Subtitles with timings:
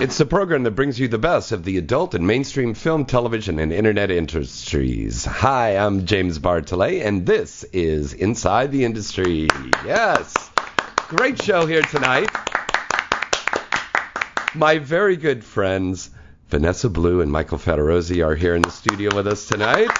[0.00, 3.58] It's the program that brings you the best of the adult and mainstream film, television,
[3.58, 5.24] and internet industries.
[5.24, 9.48] Hi, I'm James Bartholet, and this is Inside the Industry.
[9.84, 10.52] Yes.
[11.08, 12.30] Great show here tonight.
[14.54, 16.10] My very good friends,
[16.46, 19.90] Vanessa Blue and Michael Fattorosi, are here in the studio with us tonight.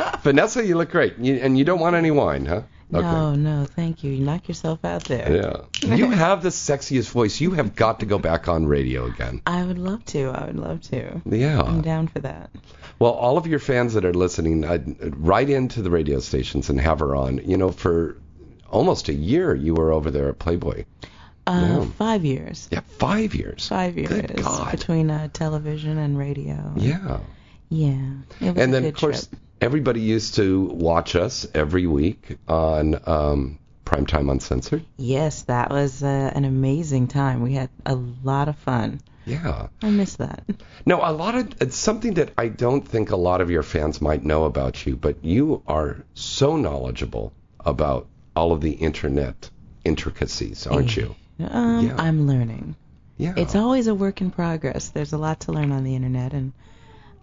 [0.22, 1.18] Vanessa, you look great.
[1.18, 2.62] You, and you don't want any wine, huh?
[2.90, 4.12] No, no, thank you.
[4.12, 5.64] You knock yourself out there.
[5.82, 5.96] Yeah.
[5.96, 7.40] You have the sexiest voice.
[7.40, 9.42] You have got to go back on radio again.
[9.46, 10.28] I would love to.
[10.30, 11.20] I would love to.
[11.24, 11.62] Yeah.
[11.62, 12.50] I'm down for that.
[12.98, 16.80] Well, all of your fans that are listening, uh, write into the radio stations and
[16.80, 17.38] have her on.
[17.38, 18.16] You know, for
[18.70, 20.84] almost a year you were over there at Playboy.
[21.46, 21.84] Uh, Yeah.
[21.96, 22.68] Five years.
[22.70, 23.68] Yeah, five years.
[23.68, 24.70] Five years Good God.
[24.72, 26.72] between uh, television and radio.
[26.76, 27.20] Yeah.
[27.68, 27.98] Yeah.
[28.40, 29.40] And then, of course, trip.
[29.60, 34.84] Everybody used to watch us every week on um, Primetime Uncensored.
[34.96, 37.42] Yes, that was uh, an amazing time.
[37.42, 39.00] We had a lot of fun.
[39.26, 39.68] Yeah.
[39.82, 40.44] I miss that.
[40.86, 44.00] No, a lot of it's something that I don't think a lot of your fans
[44.00, 49.50] might know about you, but you are so knowledgeable about all of the internet
[49.84, 51.14] intricacies, aren't you?
[51.38, 51.96] Um, Yeah.
[51.98, 52.76] I'm learning.
[53.18, 53.34] Yeah.
[53.36, 54.88] It's always a work in progress.
[54.88, 56.52] There's a lot to learn on the internet, and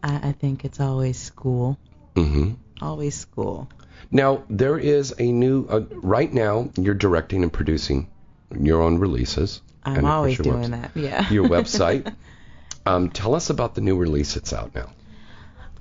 [0.04, 1.78] I, I think it's always school.
[2.18, 3.70] Hmm Always school.
[4.12, 5.66] Now there is a new.
[5.68, 8.08] Uh, right now, you're directing and producing
[8.60, 9.62] your own releases.
[9.84, 10.92] I'm always doing that.
[10.96, 11.30] Yeah.
[11.30, 12.14] Your website.
[12.86, 14.92] um, tell us about the new release that's out now.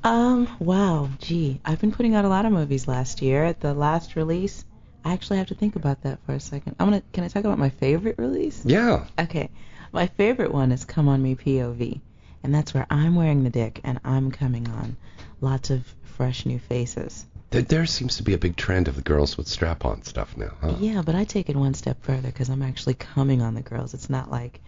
[0.04, 3.54] Um, wow, gee, I've been putting out a lot of movies last year.
[3.58, 4.64] The last release,
[5.04, 6.76] I actually have to think about that for a second.
[6.78, 8.62] I'm gonna, can I talk about my favorite release?
[8.64, 9.06] Yeah.
[9.18, 9.50] Okay,
[9.92, 12.00] my favorite one is Come On Me POV,
[12.44, 14.96] and that's where I'm wearing the dick and I'm coming on.
[15.40, 15.84] Lots of
[16.16, 17.26] fresh new faces.
[17.50, 20.52] There, there seems to be a big trend of the girls with strap-on stuff now.
[20.60, 20.74] Huh?
[20.80, 23.94] Yeah, but I take it one step further because I'm actually coming on the girls.
[23.94, 24.60] It's not like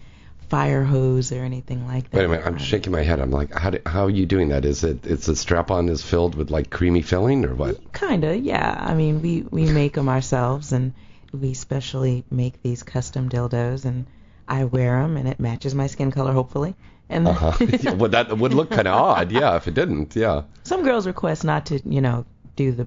[0.48, 2.16] fire hose or anything like that.
[2.16, 3.20] Wait a minute, I'm shaking my head.
[3.20, 4.64] I'm like, how do, how are you doing that?
[4.64, 7.92] Is it it's the strap-on is filled with like creamy filling or what?
[7.92, 8.76] Kinda, yeah.
[8.78, 10.94] I mean, we we make them ourselves, and
[11.32, 14.06] we specially make these custom dildos, and
[14.46, 16.74] I wear them, and it matches my skin color, hopefully.
[17.08, 17.52] And Uh-huh.
[17.96, 20.14] Well, that would look kind of odd, yeah, if it didn't.
[20.16, 20.42] Yeah.
[20.64, 22.24] some girls request not to, you know,
[22.56, 22.86] do the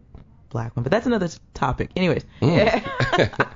[0.50, 1.92] black one, but that's another topic.
[1.96, 3.40] Anyways, Mm.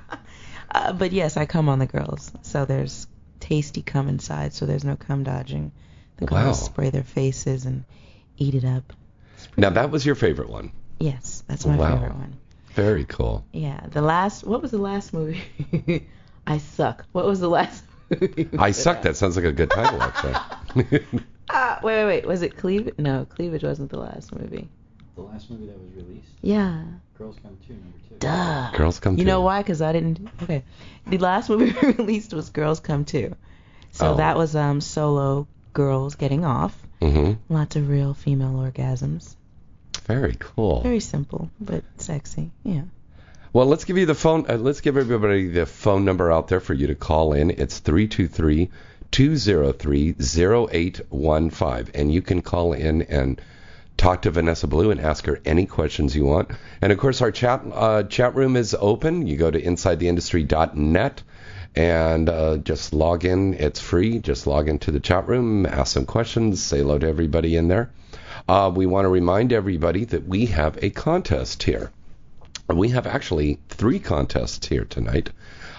[0.70, 3.06] uh, but yes, I come on the girls, so there's
[3.40, 5.72] tasty cum inside, so there's no cum dodging.
[6.16, 6.44] The Wow.
[6.44, 7.84] girls spray their faces and
[8.38, 8.92] eat it up.
[9.56, 10.72] Now that was your favorite one.
[10.98, 11.94] Yes, that's my Wow.
[11.94, 12.36] favorite one.
[12.74, 13.44] Very cool.
[13.52, 14.44] Yeah, the last.
[14.44, 15.42] What was the last movie?
[16.46, 17.04] I suck.
[17.12, 17.84] What was the last?
[18.58, 19.02] I suck.
[19.02, 21.00] That sounds like a good title, actually.
[21.50, 22.26] Ah, wait, wait, wait.
[22.26, 22.94] Was it Cleavage?
[22.98, 24.68] No, Cleavage wasn't the last movie.
[25.14, 26.82] The last movie that was released, Yeah.
[27.18, 28.14] Girls Come 2, number 2.
[28.18, 28.70] Duh.
[28.76, 29.20] Girls Come too.
[29.22, 29.62] You know why?
[29.62, 30.28] Because I didn't.
[30.42, 30.62] Okay.
[31.06, 33.34] The last movie released was Girls Come Too.
[33.92, 34.16] So Oh.
[34.16, 36.76] that was um solo girls getting off.
[37.00, 39.34] hmm Lots of real female orgasms.
[40.04, 40.82] Very cool.
[40.82, 42.50] Very simple, but sexy.
[42.62, 42.82] Yeah.
[43.56, 44.44] Well, let's give you the phone.
[44.50, 47.50] Uh, let's give everybody the phone number out there for you to call in.
[47.50, 48.68] It's three two three
[49.10, 53.40] two zero three zero eight one five, and you can call in and
[53.96, 56.50] talk to Vanessa Blue and ask her any questions you want.
[56.82, 59.26] And of course, our chat uh, chat room is open.
[59.26, 61.22] You go to insidetheindustry.net
[61.74, 63.54] and uh, just log in.
[63.54, 64.18] It's free.
[64.18, 67.90] Just log into the chat room, ask some questions, say hello to everybody in there.
[68.46, 71.90] Uh, we want to remind everybody that we have a contest here.
[72.68, 75.30] We have actually three contests here tonight.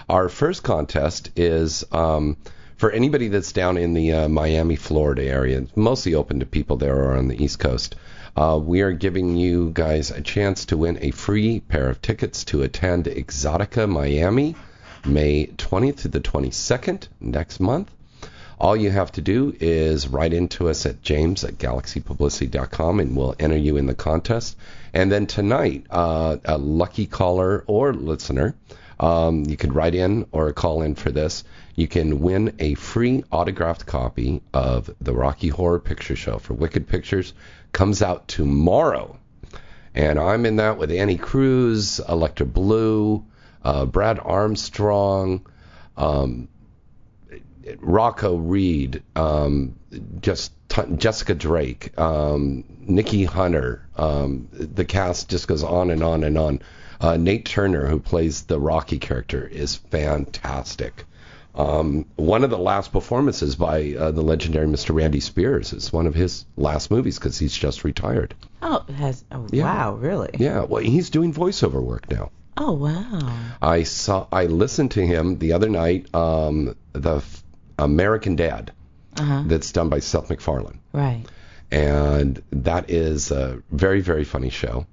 [0.08, 2.38] Our first contest is um,
[2.76, 5.58] for anybody that's down in the uh, Miami, Florida area.
[5.58, 7.96] It's mostly open to people there or on the East Coast.
[8.36, 12.44] Uh, we are giving you guys a chance to win a free pair of tickets
[12.44, 14.54] to attend Exotica Miami,
[15.04, 17.90] May 20th to the 22nd next month.
[18.60, 23.36] All you have to do is write into us at james at galaxypublicity.com and we'll
[23.38, 24.56] enter you in the contest.
[24.92, 28.56] And then tonight, uh, a lucky caller or listener,
[28.98, 31.44] um, you could write in or call in for this.
[31.76, 36.88] You can win a free autographed copy of the Rocky Horror Picture Show for Wicked
[36.88, 37.34] Pictures.
[37.70, 39.16] Comes out tomorrow.
[39.94, 43.24] And I'm in that with Annie Cruz, Electra Blue,
[43.62, 45.46] uh, Brad Armstrong,
[45.96, 46.48] um,
[47.78, 49.74] Rocco Reed, um,
[50.20, 53.86] just t- Jessica Drake, um, Nikki Hunter.
[53.96, 56.60] Um, the cast just goes on and on and on.
[57.00, 61.04] Uh, Nate Turner, who plays the Rocky character, is fantastic.
[61.54, 64.94] Um, one of the last performances by uh, the legendary Mr.
[64.94, 68.34] Randy Spears is one of his last movies because he's just retired.
[68.62, 69.24] Oh, has.
[69.32, 69.64] Oh, Yeah.
[69.64, 70.30] wow, really?
[70.38, 72.30] Yeah, well, he's doing voiceover work now.
[72.56, 73.32] Oh, wow.
[73.62, 76.12] I saw, I listened to him the other night.
[76.14, 77.24] Um, the
[77.78, 78.72] American Dad
[79.16, 79.42] Uh huh.
[79.46, 81.24] that's done by Seth MacFarlane, Right.
[81.70, 84.86] and that is a very very funny show.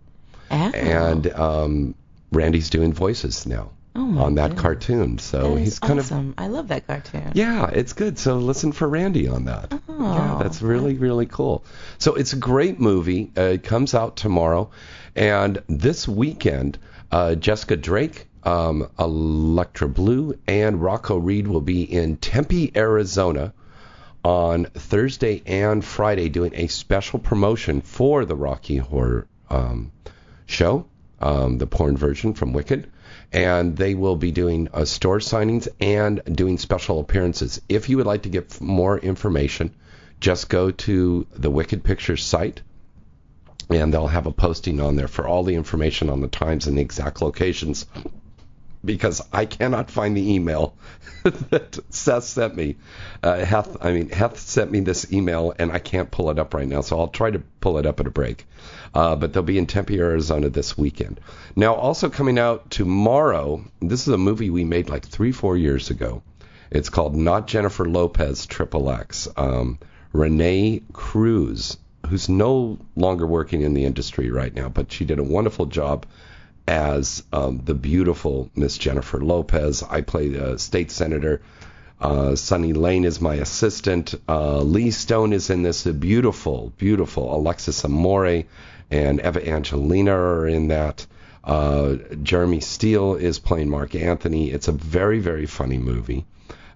[0.51, 0.55] Oh.
[0.55, 1.95] And um,
[2.31, 6.33] Randy's doing voices now oh on that cartoon, so That he's kind of awesome.
[6.37, 7.31] I love that cartoon.
[7.33, 8.19] Yeah, it's good.
[8.19, 9.73] So listen for Randy on that.
[9.89, 11.63] Oh, Yeah, that's really, really cool.
[11.97, 13.31] So it's a great movie.
[13.37, 14.69] Uh, it comes out tomorrow.
[15.15, 16.77] And this weekend,
[17.11, 23.53] uh, Jessica Drake, um, Electra Blue, and Rocco Reed will be in Tempe, Arizona
[24.23, 29.91] on Thursday and Friday doing a special promotion for the Rocky Horror um,
[30.47, 30.87] show,
[31.19, 32.91] um, the porn version from Wicked.
[33.31, 37.61] And they will be doing uh, store signings and doing special appearances.
[37.69, 39.75] If you would like to get more information,
[40.19, 42.61] just go to the Wicked Pictures site,
[43.69, 46.77] and they'll have a posting on there for all the information on the times and
[46.77, 47.85] the exact locations.
[48.83, 50.75] Because I cannot find the email
[51.23, 52.75] that Seth sent me.
[53.23, 56.53] Uh, Heth, I mean, Heth sent me this email, and I can't pull it up
[56.53, 56.81] right now.
[56.81, 58.45] So I'll try to pull it up at a break.
[58.93, 61.19] Uh, but they'll be in Tempe, Arizona this weekend.
[61.55, 63.65] Now, also coming out tomorrow.
[63.81, 66.21] This is a movie we made like three, four years ago.
[66.69, 69.27] It's called Not Jennifer Lopez Triple X.
[69.35, 69.79] Um,
[70.15, 75.23] Renee Cruz, who's no longer working in the industry right now, but she did a
[75.23, 76.05] wonderful job
[76.67, 79.83] as um, the beautiful Miss Jennifer Lopez.
[79.83, 81.41] I played a state senator.
[81.99, 84.15] Uh, Sunny Lane is my assistant.
[84.27, 85.83] Uh, Lee Stone is in this.
[85.83, 88.43] Beautiful, beautiful Alexis Amore
[88.91, 91.05] and Eva Angelina are in that.
[91.43, 94.49] Uh, Jeremy Steele is playing Marc Anthony.
[94.49, 96.25] It's a very, very funny movie.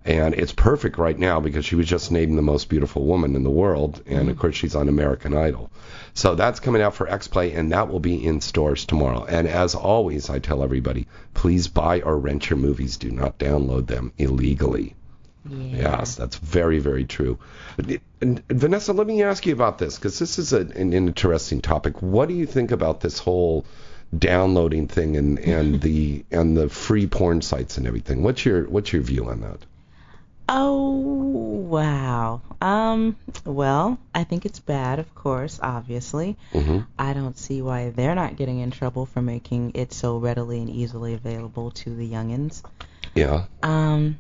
[0.09, 3.43] And it's perfect right now because she was just named the most beautiful woman in
[3.43, 4.01] the world.
[4.07, 4.41] And of mm-hmm.
[4.41, 5.69] course, she's on American Idol.
[6.15, 9.23] So that's coming out for X Play, and that will be in stores tomorrow.
[9.25, 12.97] And as always, I tell everybody please buy or rent your movies.
[12.97, 14.95] Do not download them illegally.
[15.47, 15.99] Yeah.
[15.99, 17.37] Yes, that's very, very true.
[17.77, 21.61] And, and Vanessa, let me ask you about this because this is a, an interesting
[21.61, 22.01] topic.
[22.01, 23.63] What do you think about this whole
[24.17, 28.23] downloading thing and, and the and the free porn sites and everything?
[28.23, 29.59] What's your what's your view on that?
[30.51, 30.91] Oh
[31.69, 32.41] wow.
[32.59, 33.15] Um.
[33.45, 35.59] Well, I think it's bad, of course.
[35.61, 40.17] Obviously, hmm I don't see why they're not getting in trouble for making it so
[40.17, 42.63] readily and easily available to the youngins.
[43.13, 43.45] Yeah.
[43.61, 44.17] Um,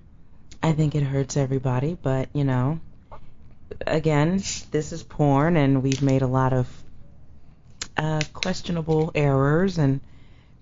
[0.61, 2.79] I think it hurts everybody, but you know,
[3.87, 4.37] again,
[4.71, 6.67] this is porn, and we've made a lot of
[7.97, 9.99] uh, questionable errors and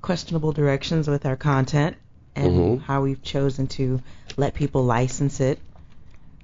[0.02, 1.98] questionable directions with our content
[2.38, 2.82] and Mhm.
[2.82, 4.00] how we've chosen to
[4.38, 5.60] let people license it.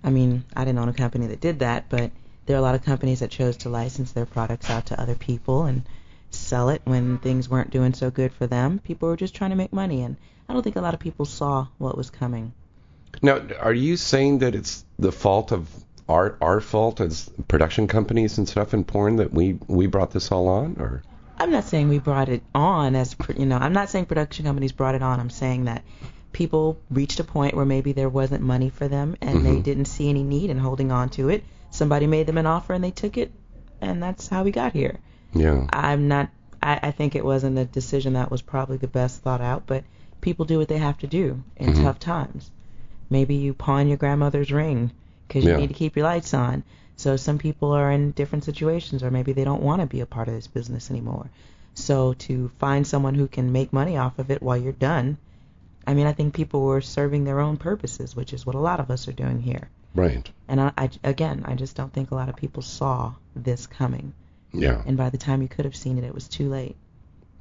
[0.03, 2.11] I mean, I didn't own a company that did that, but
[2.45, 5.15] there are a lot of companies that chose to license their products out to other
[5.15, 5.83] people and
[6.29, 8.79] sell it when things weren't doing so good for them.
[8.83, 10.17] People were just trying to make money, and
[10.49, 12.51] I don't think a lot of people saw what was coming.
[13.21, 15.69] Now, are you saying that it's the fault of
[16.09, 20.31] our our fault as production companies and stuff in porn that we we brought this
[20.31, 21.01] all on, or?
[21.37, 23.57] I'm not saying we brought it on as pr- you know.
[23.57, 25.19] I'm not saying production companies brought it on.
[25.19, 25.83] I'm saying that
[26.31, 29.63] people reached a point where maybe there wasn't money for them and they Mhm.
[29.63, 31.43] didn't see any need in holding on to it.
[31.71, 33.31] Somebody made them an offer and they took it,
[33.81, 34.97] and that's how we got here.
[35.33, 35.67] Yeah.
[35.71, 36.29] I'm not.
[36.61, 39.83] I, I think it wasn't a decision that was probably the best thought out, but
[40.21, 41.81] people do what they have to do in Mhm.
[41.83, 42.49] tough times.
[43.09, 44.91] Maybe you pawn your grandmother's ring
[45.27, 45.55] because Yeah.
[45.55, 46.63] you need to keep your lights on.
[46.95, 50.05] So some people are in different situations, or maybe they don't want to be a
[50.05, 51.29] part of this business anymore.
[51.73, 55.17] So to find someone who can make money off of it while you're done,
[55.85, 58.79] I mean, I think people were serving their own purposes, which is what a lot
[58.79, 59.69] of us are doing here.
[59.95, 60.29] Right.
[60.47, 64.13] And I, I again, I just don't think a lot of people saw this coming.
[64.51, 64.81] Yeah.
[64.85, 66.75] And by the time you could have seen it, it was too late.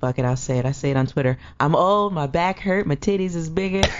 [0.00, 0.66] fuck it, I'll say it.
[0.66, 1.38] I say it on Twitter.
[1.60, 3.82] I'm old, my back hurt, my titties is bigger.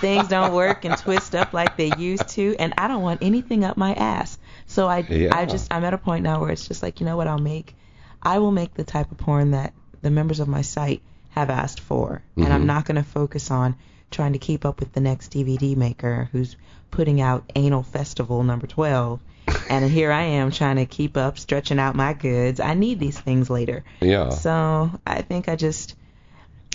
[0.00, 3.64] Things don't work and twist up like they used to, and I don't want anything
[3.64, 4.38] up my ass.
[4.66, 5.36] So I, Yeah.
[5.36, 7.38] I just, I'm at a point now where it's just like, you know what, I'll
[7.38, 7.74] make,
[8.22, 11.80] I will make the type of porn that the members of my site have asked
[11.80, 12.66] for, and I'm Mhm.
[12.66, 13.76] not going to focus on
[14.10, 16.56] trying to keep up with the next DVD maker who's
[16.90, 19.20] putting out Anal Festival number 12.
[19.68, 22.60] And here I am trying to keep up, stretching out my goods.
[22.60, 23.84] I need these things later.
[24.00, 24.30] Yeah.
[24.30, 25.94] So I think I just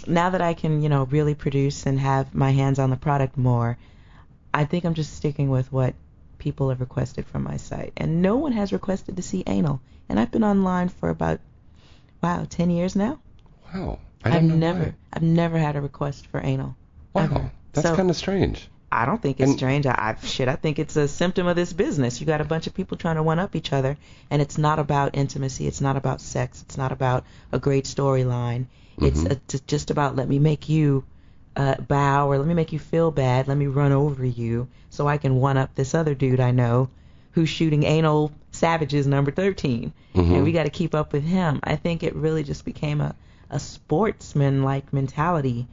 [0.08, 3.38] now that I can, you know, really produce and have my hands on the product
[3.38, 3.77] more,
[4.53, 5.96] I think I'm just sticking with what
[6.38, 7.94] people have requested from my site.
[7.98, 9.82] And no one has requested to see anal.
[10.08, 11.39] And I've been online for about
[12.22, 13.20] wow, 10 years now.
[13.74, 14.00] Wow.
[14.24, 14.94] I I've know never why.
[15.13, 16.75] I've never had a request for anal.
[17.13, 17.24] Wow.
[17.24, 17.51] ever.
[17.74, 18.70] That's So- kind of strange.
[18.92, 19.86] I don't think it's And- strange.
[19.86, 20.48] I, I shit.
[20.48, 22.20] I think it's a symptom of this business.
[22.22, 23.98] You got a bunch of people trying to one up each other,
[24.30, 25.68] and it's not about intimacy.
[25.68, 26.62] It's not about sex.
[26.62, 28.65] It's not about a great storyline.
[28.98, 29.32] It's Mhm.
[29.32, 31.04] uh t- just about let me make you
[31.58, 33.48] uh, bow or let me make you feel bad.
[33.48, 36.89] Let me run over you so I can one up this other dude I know
[37.32, 40.36] who's shooting anal savages number 13, Mhm.
[40.36, 41.60] and we got to keep up with him.
[41.63, 43.15] I think it really just became a
[43.50, 45.68] a sportsman like mentality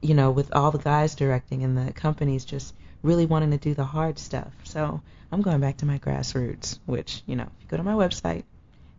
[0.00, 3.74] you know, with all the guys directing and the companies just really wanting to do
[3.74, 4.52] the hard stuff.
[4.64, 5.00] So
[5.30, 8.44] I'm going back to my grassroots, which, you know, if you go to my website,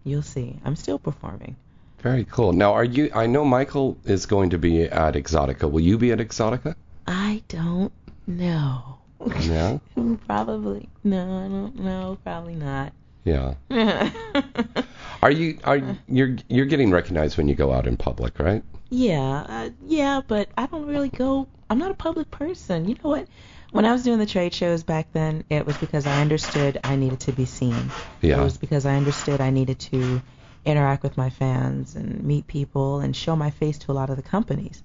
[0.03, 1.55] you'll see I'm still performing.
[1.99, 2.53] Very cool.
[2.53, 3.11] Now, are you?
[3.13, 5.69] I know Michael is going to be at Exotica.
[5.69, 6.75] Will you be at Exotica?
[7.05, 7.91] I don't
[8.25, 8.99] know.
[9.41, 9.79] Yeah.
[10.27, 10.87] probably.
[11.03, 12.17] No, I don't know.
[12.23, 12.93] Probably not.
[13.25, 13.55] Yeah.
[15.21, 15.59] Are you?
[15.65, 18.63] Are you're you're getting recognized when you go out in public, right?
[18.89, 21.47] Yeah, uh, yeah, but I don't really go.
[21.69, 22.87] I'm not a public person.
[22.87, 23.27] You know what?
[23.71, 26.95] When I was doing the trade shows back then, it was because I understood I
[26.95, 27.91] needed to be seen.
[28.21, 28.41] Yeah.
[28.41, 30.21] It was because I understood I needed to
[30.65, 34.15] interact with my fans and meet people and show my face to a lot of
[34.15, 34.81] the companies.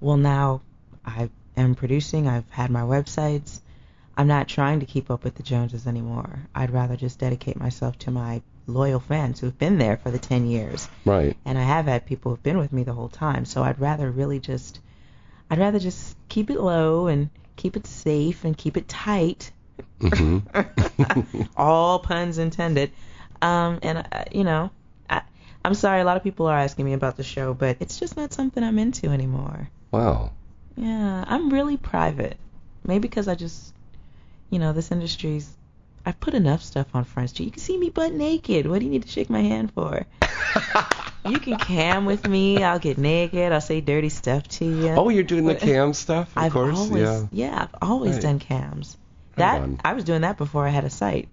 [0.00, 0.60] Well, now
[1.04, 2.28] I am producing.
[2.28, 3.60] I've had my websites.
[4.18, 6.40] I'm not trying to keep up with the Joneses anymore.
[6.54, 10.46] I'd rather just dedicate myself to my loyal fans who've been there for the 10
[10.46, 11.36] years Right.
[11.44, 13.44] and I have had people who've been with me the whole time.
[13.44, 14.80] So I'd rather really just,
[15.50, 19.50] I'd rather just keep it low and keep it safe and keep it tight.
[20.00, 20.38] hmm
[21.56, 22.90] All puns intended.
[23.42, 24.70] Um, and uh, you know,
[25.08, 25.22] I,
[25.64, 28.16] I'm sorry, a lot of people are asking me about the show, but it's just
[28.16, 29.68] not something I'm into anymore.
[29.90, 30.32] Wow.
[30.76, 32.36] Yeah, I'm really private.
[32.84, 33.72] Maybe because I just,
[34.50, 35.55] you know, this industry's.
[36.06, 37.46] I've put enough stuff on Front Street.
[37.46, 38.66] You can see me butt naked.
[38.68, 40.06] What do you need to shake my hand for?
[41.28, 42.62] You can cam with me.
[42.62, 43.50] I'll get naked.
[43.50, 44.90] I'll say dirty stuff to you.
[44.90, 46.78] Oh, you're doing the cam stuff, of I've course.
[46.78, 47.26] always, yeah.
[47.32, 48.22] yeah, I've always Right.
[48.22, 48.96] done cams.
[49.34, 49.68] That.
[49.84, 51.28] I was doing that before I had a site.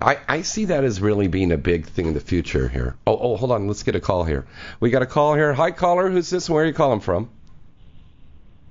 [0.00, 2.94] I, I see that as really being a big thing in the future here.
[3.04, 3.66] Oh, oh, hold on.
[3.66, 4.46] Let's get a call here.
[4.78, 5.52] We got a call here.
[5.54, 6.08] Hi, caller.
[6.08, 6.46] Who's this?
[6.46, 7.28] and Where are you calling from?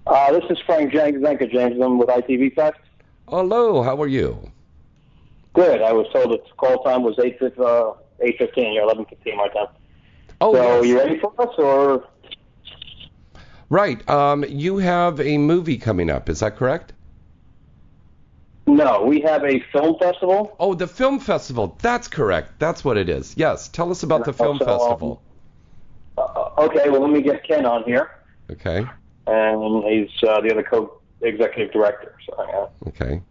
[0.07, 1.81] Uh, this is Frank Jenkins, Anchor James.
[1.81, 2.77] I'm with ITV Fest.
[3.27, 3.81] Hello.
[3.83, 4.51] How are you?
[5.55, 5.81] Good.
[5.81, 9.67] I was told its call time was 8, fif- uh, 8.15 or 11.15 my time.
[10.41, 10.85] Oh, so yes.
[10.85, 12.05] you ready for us or?
[13.69, 14.07] right.
[14.09, 16.29] Um, you have a movie coming up.
[16.29, 16.91] Is that correct?
[18.67, 20.55] No, we have a film festival.
[20.59, 21.77] Oh, the film festival.
[21.81, 22.59] That's correct.
[22.59, 23.35] That's what it is.
[23.37, 23.69] Yes.
[23.69, 25.21] Tell us about the film Also, um, festival.
[26.17, 28.11] Uh, okay, well, let me get Ken on here.
[28.51, 28.85] Okay.
[29.27, 32.17] And he's uh, the other co-executive director.
[32.27, 32.89] So, yeah.
[32.89, 33.21] Okay.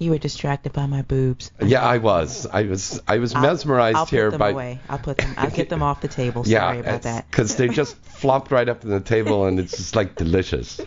[0.00, 1.52] You were distracted by my boobs.
[1.62, 2.46] Yeah, I was.
[2.46, 3.00] I was.
[3.06, 4.48] I was I'll- mesmerized I'll put here them by.
[4.50, 4.80] away.
[4.88, 5.34] I'll put them.
[5.36, 6.42] I'll get them off the table.
[6.46, 7.30] Yeah, Sorry about that.
[7.30, 10.80] because they just flopped right up on the table, and it's just like delicious.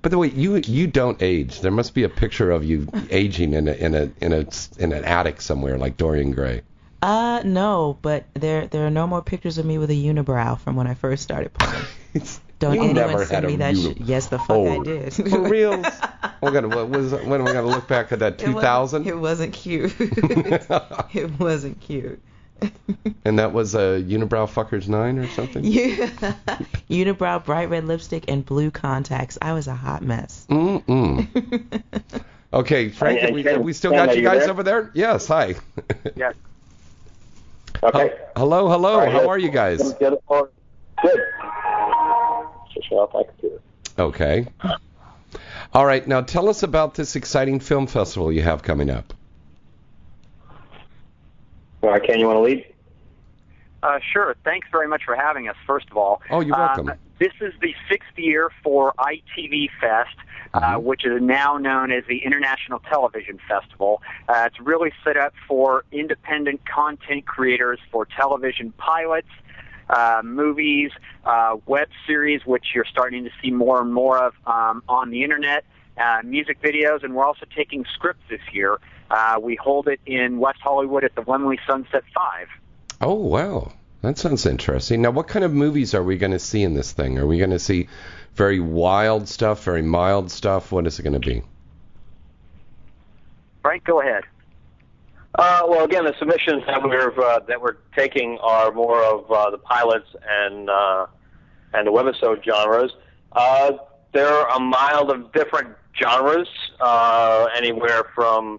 [0.00, 1.60] By the way, you you don't age.
[1.60, 4.46] There must be a picture of you aging in a in a in a
[4.78, 6.62] in an attic somewhere, like Dorian Gray.
[7.02, 10.76] Uh, no, but there there are no more pictures of me with a unibrow from
[10.76, 11.84] when I first started porn.
[12.58, 14.00] Don't you anyone never send had a me that uni- shit.
[14.06, 15.12] Yes, the fuck Oh, I did.
[15.12, 15.84] For reals?
[16.40, 18.54] We're oh, gonna what was when are we gonna look back at that It wasn't-
[18.54, 19.06] 2000?
[19.06, 19.94] It wasn't cute.
[20.00, 22.20] it wasn't cute.
[23.26, 25.62] and that was a unibrow fuckers nine or something.
[25.64, 25.92] Yeah.
[26.88, 29.36] Unibrow, bright red lipstick, and blue contacts.
[29.42, 30.46] I was a hot mess.
[30.48, 31.82] Mm-mm.
[32.54, 34.50] Okay, Frank, And- we, and we still got you you guys there?
[34.50, 34.90] over there?
[34.94, 35.56] Yes, hi.
[36.14, 36.34] Yes.
[37.82, 38.14] Okay.
[38.34, 38.92] hello, hello.
[38.94, 39.28] All right, How yes.
[39.28, 39.94] are you guys?
[39.98, 40.52] The other part-
[41.02, 41.20] Good.
[42.76, 43.60] Just shut off my computer.
[43.98, 44.46] Okay.
[45.72, 49.12] All right, now tell us about this exciting film festival you have coming up.
[51.82, 52.66] All right, Ken, you want to lead?
[53.82, 54.34] Uh, sure.
[54.44, 56.20] Thanks very much for having us, first of all.
[56.30, 56.88] Oh, you're welcome.
[56.90, 60.16] Um, this is the sixth year for ITV Fest,
[60.54, 60.82] uh, Mhm.
[60.82, 64.02] which is now known as the International Television Festival.
[64.28, 69.28] Uh, it's really set up for independent content creators for television pilots,
[69.88, 70.90] uh, movies,
[71.24, 75.22] uh, web series, which you're starting to see more and more of um, on the
[75.22, 75.64] internet,
[75.96, 78.78] uh, music videos, and we're also taking scripts this year.
[79.10, 82.48] Uh, we hold it in West Hollywood at the Laemmle Sunset Five.
[83.00, 83.72] Oh, wow.
[84.02, 85.02] That sounds interesting.
[85.02, 87.18] Now, what kind of movies are we going to see in this thing?
[87.18, 87.88] Are we going to see
[88.34, 90.70] very wild stuff, very mild stuff?
[90.70, 91.42] What is it going to be?
[93.62, 94.24] Frank, go ahead.
[95.36, 99.50] Uh, well, again, the submissions that we're uh, that we're taking are more of uh,
[99.50, 101.06] the pilots and uh,
[101.74, 102.90] and the webisode genres.
[103.32, 103.72] Uh,
[104.12, 105.68] they're a mild of different
[106.00, 106.48] genres,
[106.80, 108.58] uh, anywhere from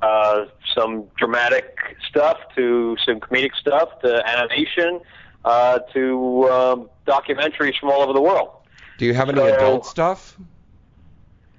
[0.00, 0.44] uh,
[0.76, 1.76] some dramatic
[2.08, 5.00] stuff to some comedic stuff to animation
[5.44, 8.50] uh, to um, documentaries from all over the world.
[8.98, 10.36] Do you have any So- adult stuff?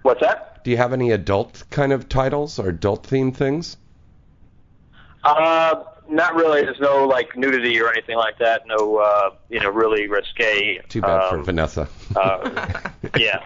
[0.03, 0.63] What's that?
[0.63, 3.75] Do you have any adult kind of titles or adult themed things?
[5.23, 6.61] Uh, not really.
[6.61, 8.63] There's no like nudity or anything like that.
[8.67, 10.79] No, uh, you know, really risque.
[10.89, 11.87] Too bad for um, Vanessa.
[12.15, 12.79] uh,
[13.17, 13.45] yeah.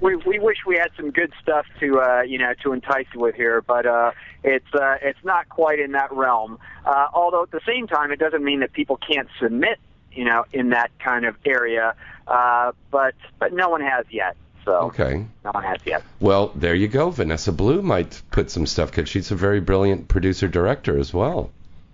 [0.00, 3.20] we we wish we had some good stuff to uh you know to entice you
[3.20, 4.10] with here but uh
[4.42, 8.18] it's uh it's not quite in that realm uh although at the same time it
[8.18, 9.78] doesn't mean that people can't submit
[10.12, 11.94] you know in that kind of area
[12.26, 15.24] uh but but no one has yet so okay.
[15.44, 17.10] no one has yet Well, there you go.
[17.10, 21.50] Vanessa Blue might put some stuff because she's a very brilliant producer director as well.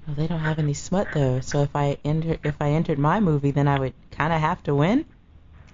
[0.06, 3.20] Well, they don't have any smut though, so if I enter if I entered my
[3.20, 5.04] movie, then I would kind of have to win.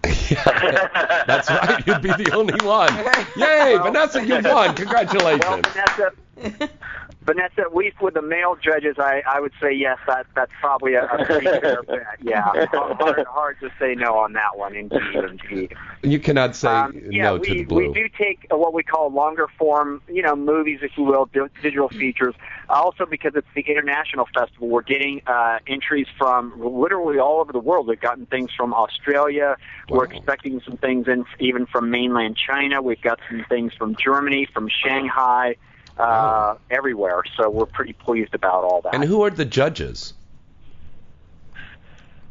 [0.05, 1.87] yeah, that's right.
[1.87, 2.93] You'd be the only one.
[3.37, 4.43] Yay, Vanessa, you won.
[4.45, 5.67] well Congratulations.
[5.69, 6.71] vanessa
[7.27, 9.99] Vanessa, at least with the male judges, I, I would say yes.
[10.07, 12.03] That that's probably a, a pretty fair bet.
[12.23, 14.75] Yeah, hard, hard to say no on that one.
[14.75, 15.75] Indeed, indeed.
[16.03, 17.89] You cannot say Um, yeah, no we, to the blue.
[17.89, 21.29] we do take uh, what we call longer form, you know, movies, if you will,
[21.63, 22.35] digital features.
[22.69, 27.59] Also, because it's the international festival, we're getting uh, entries from literally all over the
[27.59, 27.87] world.
[27.87, 29.57] We've gotten things from Australia.
[29.89, 32.83] We're expecting some things in even from mainland China.
[32.83, 35.57] We've got some things from Germany, from Shanghai,
[35.99, 36.59] uh, Wow.
[36.71, 37.23] everywhere.
[37.37, 38.95] So we're pretty pleased about all that.
[38.95, 40.15] And who are the judges?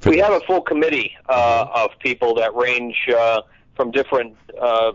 [0.06, 0.26] We this?
[0.26, 3.42] have a full committee uh, of people that range uh,
[3.76, 4.92] from different uh,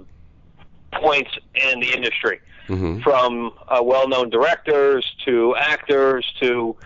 [0.92, 3.02] points in the industry, Mhm.
[3.02, 6.76] from uh, well-known directors to actors to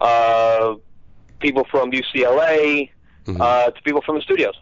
[0.00, 0.74] uh,
[1.40, 2.90] people from UCLA
[3.26, 3.40] Mhm.
[3.40, 4.54] uh, to people from the studios.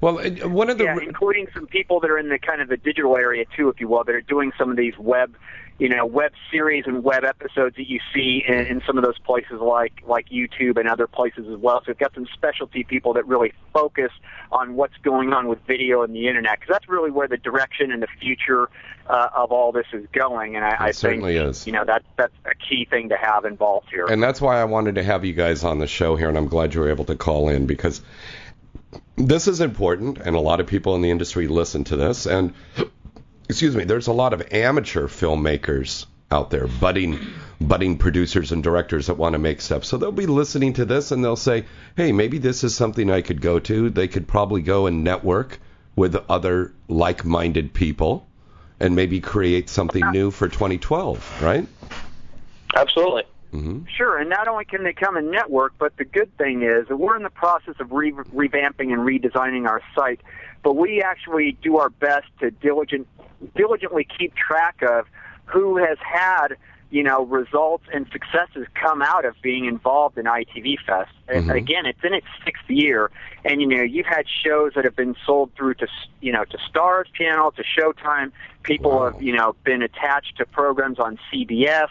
[0.00, 2.68] Well, uh, one of the yeah, including some people that are in the kind of
[2.68, 5.34] the digital area too, if you will, that are doing some of these web,
[5.80, 9.18] you know, web series and web episodes that you see in, in some of those
[9.18, 11.80] places like like YouTube and other places as well.
[11.80, 14.12] So we've got some specialty people that really focus
[14.52, 17.92] on what's going on with video and the internet, because that's really where the direction
[17.92, 18.68] and the future
[19.06, 20.54] uh, of all this is going.
[20.54, 21.66] And I, I think certainly is.
[21.66, 24.04] you know that that's a key thing to have involved here.
[24.04, 26.48] And that's why I wanted to have you guys on the show here, and I'm
[26.48, 28.02] glad you were able to call in because
[29.16, 32.26] this is important, and a lot of people in the industry listen to this.
[32.26, 32.52] And
[33.50, 37.18] excuse me, there's a lot of amateur filmmakers out there, budding,
[37.60, 39.84] budding producers and directors that want to make stuff.
[39.84, 41.64] So they'll be listening to this, and they'll say,
[41.96, 45.60] "Hey, maybe this is something I could go to." They could probably go and network
[45.96, 48.28] with other like-minded people,
[48.78, 51.66] and maybe create something new for 2012, right?
[52.76, 53.24] Absolutely.
[53.50, 56.88] Hmm Sure, and not only can they come and network, but the good thing is
[56.88, 60.20] that we're in the process of re- revamping and redesigning our site,
[60.62, 63.06] but we actually do our best to diligent,
[63.56, 65.06] diligently keep track of
[65.44, 66.56] who has had,
[66.90, 71.12] you know, results and successes come out of being involved in ITV Fest.
[71.28, 71.56] And Mhm.
[71.56, 73.10] Again, it's in its sixth year,
[73.44, 75.88] and you know, you've had shows that have been sold through to,
[76.20, 78.32] you know, to Starz Channel, to Showtime.
[78.62, 79.04] People Wow.
[79.06, 81.88] have, you know, been attached to programs on CBS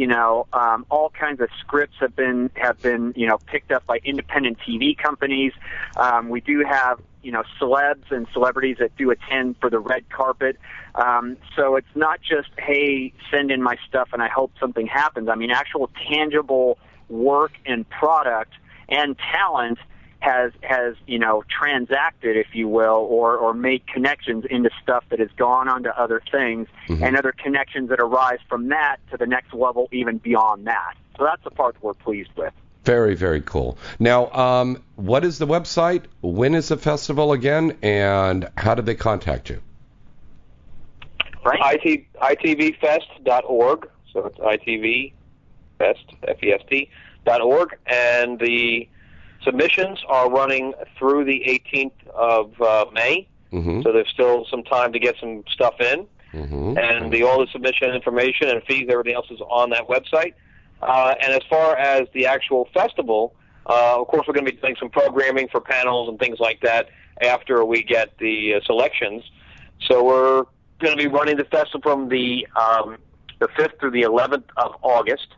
[0.00, 3.84] you know, um, all kinds of scripts have been have been you know picked up
[3.84, 5.52] by independent TV companies.
[5.94, 10.08] Um, we do have you know celebs and celebrities that do attend for the red
[10.08, 10.56] carpet.
[10.94, 15.28] Um, so it's not just hey, send in my stuff and I hope something happens.
[15.28, 16.78] I mean, actual tangible
[17.10, 18.54] work and product
[18.88, 19.80] and talent
[20.20, 25.18] has has you know transacted, if you will, or or made connections into stuff that
[25.18, 27.02] has gone on to other things, Mhm.
[27.02, 30.94] and other connections that arise from that to the next level, even beyond that.
[31.16, 32.52] So that's the part that we're pleased with.
[32.84, 33.76] Very, very cool.
[33.98, 36.04] Now, um, what is the website?
[36.22, 37.76] When is the festival again?
[37.82, 39.60] And how did they contact you?
[41.44, 41.82] Right?
[41.84, 43.88] IT, itvfest.org.
[44.12, 45.12] So it's itvfest,
[46.26, 46.90] F-E-S-T,
[47.26, 47.76] dot org.
[47.86, 48.88] And the
[49.44, 53.28] submissions are running through the 18th of uh, May.
[53.52, 53.82] Mm-hmm.
[53.82, 56.06] So there's still some time to get some stuff in.
[56.32, 56.78] Mm-hmm.
[56.78, 60.34] and the all the submission information and fees, everything else is on that website.
[60.80, 63.34] Uh, and as far as the actual festival,
[63.66, 66.60] uh, of course, we're going to be doing some programming for panels and things like
[66.60, 66.88] that
[67.20, 69.24] after we get the uh, selections.
[69.88, 70.44] So we're
[70.78, 72.96] going to be running the festival from the um,
[73.40, 75.28] the 5th through the 11th of August,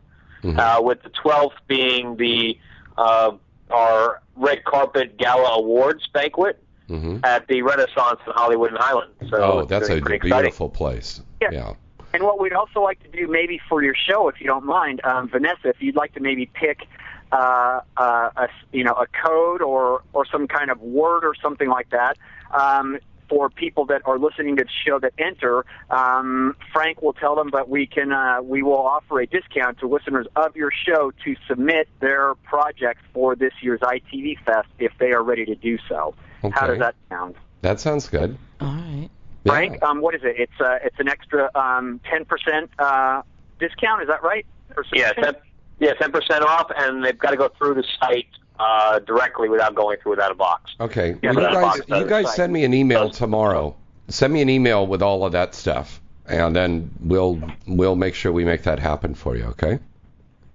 [0.43, 0.59] Mhm.
[0.59, 2.55] uh, with the 12th being the
[2.99, 3.31] uh,
[3.73, 6.59] our red carpet gala awards banquet
[6.89, 7.19] Mm-hmm.
[7.23, 9.13] at the Renaissance in Hollywood and Highland.
[9.29, 10.19] So Oh, that's a exciting.
[10.19, 11.21] beautiful place.
[11.41, 11.49] Yeah.
[11.51, 11.73] yeah.
[12.13, 14.99] And what we'd also like to do, maybe for your show, if you don't mind,
[15.05, 16.85] um, Vanessa, if you'd like to maybe pick,
[17.31, 21.69] uh, uh, a you know a code or or some kind of word or something
[21.69, 22.17] like that.
[22.51, 27.35] Um, for people that are listening to the show that enter, um, Frank will tell
[27.35, 31.11] them, but we can uh, we will offer a discount to listeners of your show
[31.23, 35.77] to submit their projects for this year's ITV Fest if they are ready to do
[35.89, 36.15] so.
[36.51, 37.35] How does that sound?
[37.61, 38.37] That sounds good.
[38.59, 39.09] All right.
[39.45, 39.51] Yeah.
[39.51, 40.35] Frank, um, what is it?
[40.37, 43.21] It's uh, it's an extra um, 10% uh,
[43.59, 44.01] discount.
[44.01, 44.45] Is that right?
[44.75, 45.35] Or Yeah, ten,
[45.79, 48.27] yeah, ten percent off, and they've got to go through the site
[48.59, 50.75] uh, directly without going through without a box.
[50.79, 51.15] Okay.
[51.21, 53.75] Yeah, Well, you guys, box you guys send me an email tomorrow.
[54.09, 58.31] Send me an email with all of that stuff, and then we'll we'll make sure
[58.31, 59.45] we make that happen for you.
[59.45, 59.79] Okay.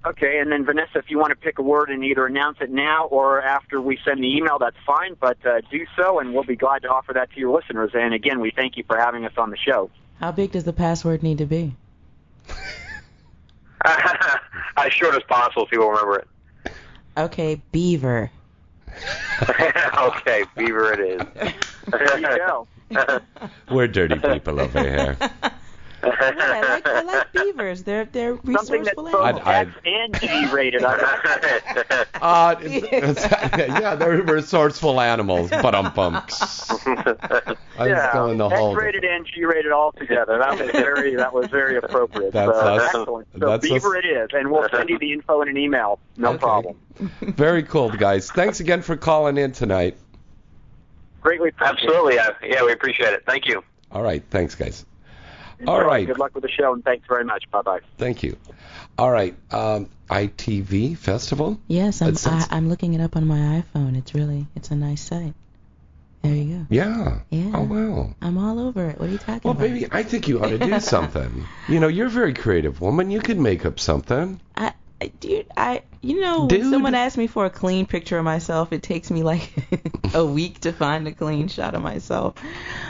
[0.07, 2.71] Okay, and then Vanessa, if you want to pick a word and either announce it
[2.71, 5.17] now or after we send the email, that's fine.
[5.21, 7.91] But uh, do so, and we'll be glad to offer that to your listeners.
[7.95, 9.91] And again, we thank you for having us on the show.
[10.21, 11.75] How big does the password need to be?
[13.85, 16.29] as short as possible, so people remember it.
[17.19, 18.31] Okay, beaver.
[19.99, 21.53] okay, Beaver it is.
[21.91, 22.69] There you go.
[23.71, 25.17] We're dirty people over here.
[26.03, 27.83] Yeah, I like, I like beavers.
[27.83, 29.43] They're they're Something that's resourceful both animals.
[29.47, 30.85] I- X and G rated.
[30.85, 33.29] I Uh, it's-
[33.81, 36.15] yeah, they're resourceful animals, but um bum.
[36.17, 38.73] I was yeah, going the whole.
[38.73, 40.39] X-rated and G-rated all together.
[40.39, 42.33] That was very that was very appropriate.
[42.33, 42.83] That's so, us.
[42.87, 43.29] excellent.
[43.33, 43.71] So That's us.
[43.71, 45.99] Beaver it is, and we'll send you the info in an email.
[46.17, 46.39] No Okay.
[46.39, 46.77] problem.
[47.21, 48.31] Very cool, guys.
[48.31, 49.97] Thanks again for calling in tonight.
[51.21, 51.75] Greatly appreciate.
[51.75, 53.23] Absolutely, uh, yeah, we appreciate it.
[53.27, 53.63] Thank you.
[53.93, 54.85] All right, thanks, guys.
[55.67, 57.51] All right, Good luck with the show, and thanks very much.
[57.51, 57.81] Bye bye.
[57.97, 58.37] thank you.
[58.97, 61.61] All right, um, ITV Festival.
[61.69, 63.97] Yes, I'm sounds- I, I'm looking it up on my iPhone.
[63.97, 65.35] It's really it's a nice site.
[66.23, 66.67] There you go.
[66.69, 67.21] Yeah.
[67.31, 67.53] Yeah.
[67.55, 68.15] Oh wow.
[68.21, 68.99] I'm all over it.
[68.99, 69.61] What are you talking Well, about?
[69.61, 71.45] Well, baby, I think you ought to do something.
[71.69, 73.11] you know, you're a very creative woman.
[73.13, 74.41] You could make up something.
[74.57, 74.73] I, I
[75.21, 76.61] dude, I you know Dude.
[76.61, 79.51] when someone asks me for a clean picture of myself, it takes me like
[80.15, 82.35] a week to find a clean shot of myself.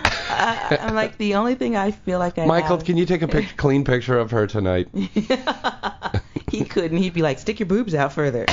[0.05, 3.23] I, I'm like the only thing I feel like I Michael, have- can you take
[3.23, 4.89] a pic- clean picture of her tonight?
[6.51, 6.99] he couldn't.
[6.99, 8.45] He'd be like, stick your boobs out further.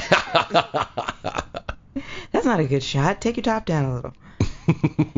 [2.31, 3.21] That's not a good shot.
[3.21, 4.13] Take your top down a little.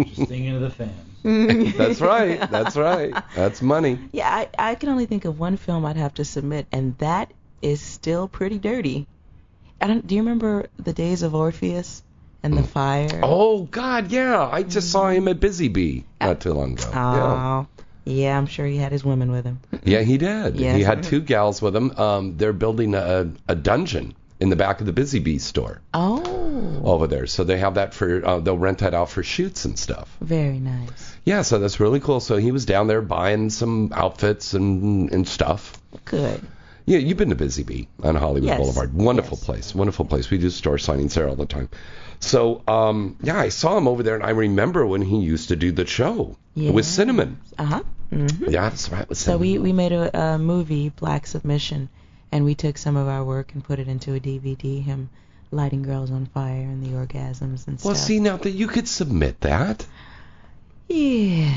[0.04, 0.92] Just thinking of the fans.
[1.24, 1.76] Mm.
[1.76, 2.40] That's right.
[2.52, 3.14] That's right.
[3.36, 4.00] That's money.
[4.12, 7.32] Yeah, I, I can only think of one film I'd have to submit, and that
[7.62, 9.08] is still pretty dirty.
[9.82, 10.06] I don't.
[10.06, 12.04] Do you remember the days of Orpheus
[12.44, 13.22] and the fire?
[13.24, 14.48] Oh God, yeah.
[14.52, 16.90] I just saw him at Busy Bee not too long ago.
[16.94, 17.68] Oh,
[18.06, 18.38] yeah.
[18.38, 19.60] I'm sure he had his women with him.
[19.72, 20.00] Yeah.
[20.00, 20.56] yeah, he did.
[20.56, 20.76] Yes.
[20.78, 21.92] He had two gals with him.
[21.98, 26.82] Um, they're building a, a dungeon in the back of the Busy Bee store Oh,
[26.84, 27.28] over there.
[27.28, 30.16] So they have that for uh, they'll rent that out for shoots and stuff.
[30.22, 31.16] very nice.
[31.26, 32.20] Yeah, so that's really cool.
[32.20, 35.78] So he was down there buying some outfits and and stuff.
[36.06, 36.42] Good.
[36.88, 38.94] Yeah, you've been to Busy Bee on Hollywood Yes, Boulevard.
[38.94, 39.46] Wonderful yes.
[39.46, 39.76] place.
[39.76, 40.32] Wonderful place.
[40.32, 41.68] We do store signings there all the time.
[42.22, 45.58] So, um, yeah, I saw him over there, and I remember when he used to
[45.58, 46.72] do the show Yeah.
[46.72, 47.42] with Cinnamon.
[47.58, 47.84] Uh huh.
[48.10, 49.08] hmm Yeah, that's right.
[49.10, 51.90] With So we we made a, a movie, Black Submission,
[52.32, 54.82] and we took some of our work and put it into a DVD.
[54.82, 55.10] Him
[55.52, 57.86] lighting girls on fire and the orgasms and well, stuff.
[57.86, 59.86] Well, see now that you could submit that,
[60.88, 61.54] Yeah.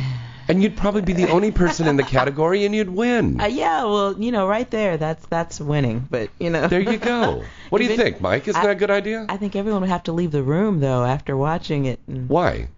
[0.48, 3.40] And you'd probably be the only person in the category, and you'd win.
[3.40, 6.06] Uh, yeah, well, you know, right there, that's that's winning.
[6.10, 7.42] But you know, There you go.
[7.70, 8.48] What do you Even- think, Mike?
[8.48, 9.26] Isn't I- that a good idea?
[9.28, 12.00] I think everyone would have to leave the room though after watching it.
[12.08, 12.68] And, Why?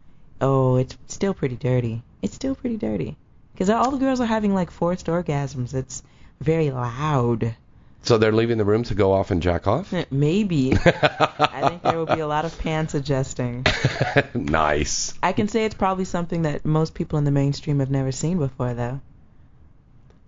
[0.41, 2.03] oh, it's still pretty dirty.
[2.21, 3.17] It's still pretty dirty
[3.55, 5.73] because all the girls are having like forced orgasms.
[5.75, 6.03] It's
[6.41, 7.55] very loud.
[8.05, 9.95] So they're leaving the room to go off and jack off?
[10.11, 10.73] Maybe.
[10.75, 13.65] I think there will be a lot of pants adjusting.
[14.35, 15.15] nice.
[15.23, 18.39] I can say it's probably something that most people in the mainstream have never seen
[18.39, 19.01] before, though.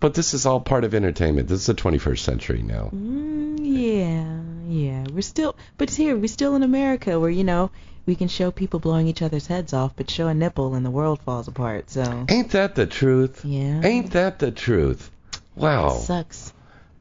[0.00, 1.48] But this is all part of entertainment.
[1.48, 2.90] This is the 21st century now.
[2.94, 5.04] Mm, yeah, yeah.
[5.12, 7.70] We're still, but here we're still in America, where you know
[8.06, 10.90] we can show people blowing each other's heads off, but show a nipple and the
[10.90, 11.90] world falls apart.
[11.90, 13.44] So Ain't that the truth?
[13.44, 15.10] yeah, Ain't that the truth?
[15.56, 15.90] Wow.
[15.90, 16.52] sucks.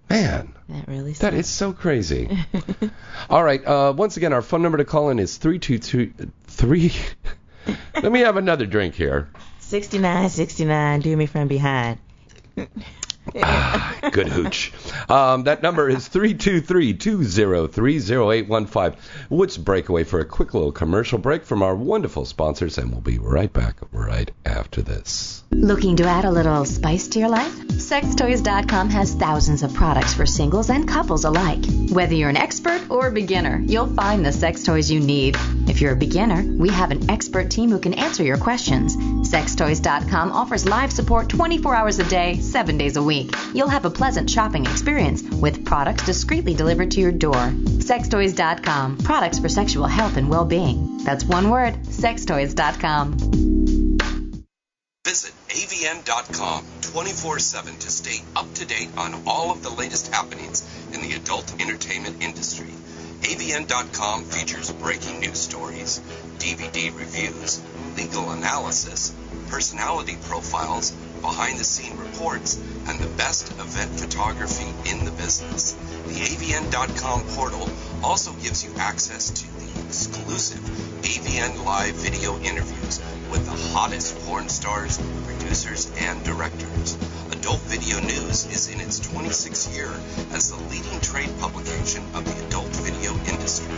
[0.09, 1.21] Man, That really sucks.
[1.21, 2.29] that is so crazy.
[3.29, 3.65] All right.
[3.65, 6.93] Uh, once again, our phone number to call in is 3223.
[8.03, 9.29] Let me have another drink here.
[9.59, 10.99] 69, 69.
[10.99, 11.97] Do me from behind.
[14.11, 14.73] Good hooch.
[15.09, 18.95] Um, that number is 323-203-0815.
[19.29, 23.01] Let's break away for a quick little commercial break from our wonderful sponsors, and we'll
[23.01, 25.43] be right back right after this.
[25.51, 27.53] Looking to add a little spice to your life?
[27.67, 31.63] Sextoys.com has thousands of products for singles and couples alike.
[31.91, 35.37] Whether you're an expert or a beginner, you'll find the sex toys you need.
[35.67, 38.97] If you're a beginner, we have an expert team who can answer your questions.
[38.97, 43.12] Sextoys.com offers live support 24 hours a day, 7 days a week.
[43.53, 47.33] You'll have a pleasant shopping experience with products discreetly delivered to your door.
[47.33, 51.03] Sextoys.com, products for sexual health and well being.
[51.03, 53.17] That's one word sextoys.com.
[55.05, 60.63] Visit avn.com 24 7 to stay up to date on all of the latest happenings
[60.93, 62.69] in the adult entertainment industry.
[63.21, 65.99] avn.com features breaking news stories,
[66.37, 67.61] DVD reviews,
[67.97, 69.13] legal analysis,
[69.49, 70.93] personality profiles,
[71.23, 75.71] behind the scene reports, and the best event photography in the business.
[76.05, 77.69] The avn.com portal
[78.03, 84.49] also gives you access to the exclusive AVN Live video interviews with the hottest porn
[84.49, 86.97] stars, producers, and directors.
[87.31, 89.91] Adult Video News is in its 26th year
[90.33, 93.73] as the leading trade publication of the adult video industry.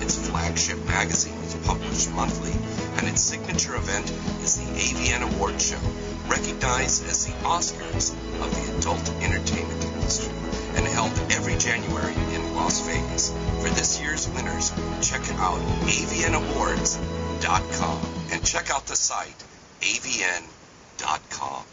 [0.00, 2.52] Its flagship magazine is published monthly,
[2.98, 4.10] and its signature event
[4.42, 5.80] is the AVN Award Show,
[6.30, 10.32] recognized as the Oscars of the adult entertainment industry,
[10.76, 13.32] and held every January in Las Vegas.
[13.60, 14.70] For this year's winners,
[15.02, 18.00] check out avnawards.com
[18.32, 19.44] and check out the site
[19.80, 21.64] avn.com.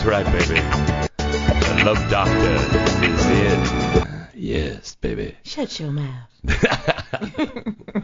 [0.00, 0.60] That's right, baby.
[1.18, 2.56] The love doctor
[3.04, 3.60] is in.
[4.32, 5.36] Yes, baby.
[5.42, 6.30] Shut your mouth.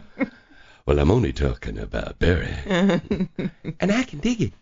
[0.85, 2.53] well, I'm only talking about Barry.
[2.67, 4.53] and I can dig it.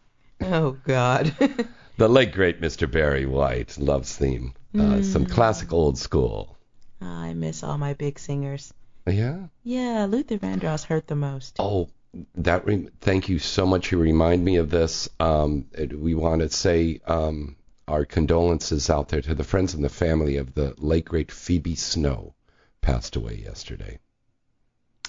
[0.44, 1.36] oh God.
[1.98, 2.90] The late great Mr.
[2.90, 4.54] Barry White, Love's theme.
[4.78, 6.56] Uh, Some classic old school.
[7.02, 8.74] I miss all my big singers.
[9.06, 9.48] Yeah.
[9.64, 11.58] Yeah, Luther Vandross hurt the most.
[11.60, 11.90] Oh,
[12.36, 12.66] that.
[12.66, 13.92] Re- thank you so much.
[13.92, 15.10] You remind me of this.
[15.20, 15.66] Um,
[15.98, 17.56] we want to say um,
[17.88, 21.76] our condolences out there to the friends and the family of the late great Phoebe
[21.76, 22.34] Snow,
[22.82, 24.00] passed away yesterday.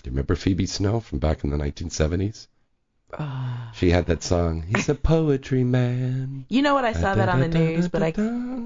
[0.03, 2.47] Do you remember Phoebe Snow from back in the 1970s?
[3.19, 3.71] Ah.
[3.75, 4.63] She had that song.
[4.63, 6.45] He's a poetry man.
[6.49, 6.85] You know what?
[6.85, 8.09] I saw that on the news, but I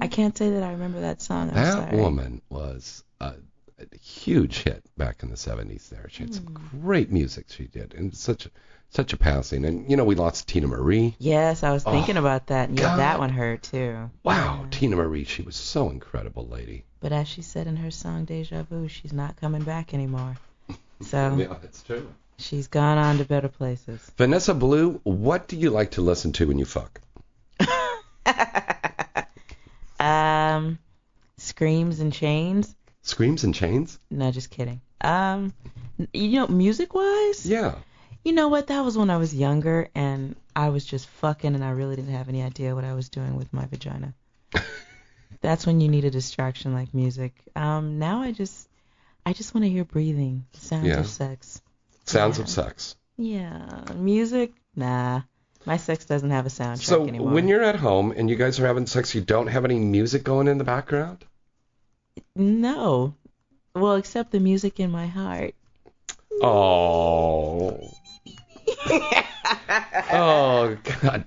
[0.01, 1.49] I can't say that I remember that song.
[1.49, 1.97] I'm That sorry.
[1.97, 3.33] woman was a,
[3.93, 5.89] a huge hit back in the 70s.
[5.89, 6.45] There, she had some
[6.81, 7.45] great music.
[7.49, 8.47] She did, and such
[8.89, 9.63] such a passing.
[9.65, 11.15] And you know, we lost Teena Marie.
[11.19, 12.69] Yes, I was thinking Oh, about that.
[12.69, 12.99] And yeah, God.
[12.99, 14.09] that one hurt too.
[14.23, 14.67] Wow, Yeah.
[14.69, 15.23] Teena Marie.
[15.23, 16.83] She was so incredible, lady.
[16.99, 20.35] But as she said in her song Deja Vu, she's not coming back anymore.
[21.01, 22.07] So Yeah, that's true.
[22.37, 24.11] she's gone on to better places.
[24.17, 26.99] Vanessa Blue, what do you like to listen to when you fuck?
[29.99, 30.79] Um,
[31.37, 32.75] screams and chains.
[33.03, 33.99] Screams and Chains?
[34.09, 34.81] No, just kidding.
[35.01, 35.53] Um,
[36.13, 37.75] you know, music wise, Yeah.
[38.23, 38.67] you know what?
[38.67, 42.13] That was when I was younger and I was just fucking and I really didn't
[42.13, 44.13] have any idea what I was doing with my vagina.
[45.41, 47.33] That's when you need a distraction like music.
[47.55, 48.67] Um, now I just,
[49.25, 50.99] I just want to hear breathing, sounds Yeah.
[50.99, 51.61] of sex.
[52.05, 52.43] Sounds Yeah.
[52.43, 52.95] of sex.
[53.17, 55.21] Yeah, music, nah.
[55.65, 57.31] My sex doesn't have a soundtrack So anymore.
[57.31, 60.23] when you're at home and you guys are having sex, you don't have any music
[60.23, 61.23] going in the background?
[62.35, 63.15] No,
[63.75, 65.53] well, except the music in my heart.
[66.41, 67.91] Oh.
[70.11, 71.25] oh God.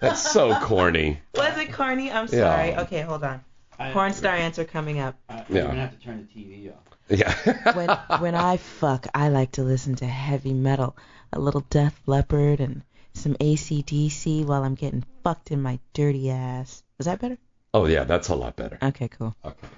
[0.00, 1.20] That's so corny.
[1.34, 2.10] Was it corny?
[2.10, 2.38] I'm Yeah.
[2.38, 2.76] sorry.
[2.84, 3.40] Okay, hold on.
[3.78, 5.16] I- Porn star answer coming up.
[5.28, 5.44] I, Yeah.
[5.48, 6.82] You're gonna have to turn the TV off.
[7.08, 7.72] Yeah.
[7.74, 7.88] When
[8.20, 10.96] when I fuck, I like to listen to heavy metal,
[11.32, 12.82] a little Def Leppard and
[13.14, 16.82] some AC/DC while I'm getting fucked in my dirty ass.
[16.98, 17.36] Is that better?
[17.74, 18.78] Oh yeah, that's a lot better.
[18.82, 19.36] Okay, cool.
[19.44, 19.68] Okay.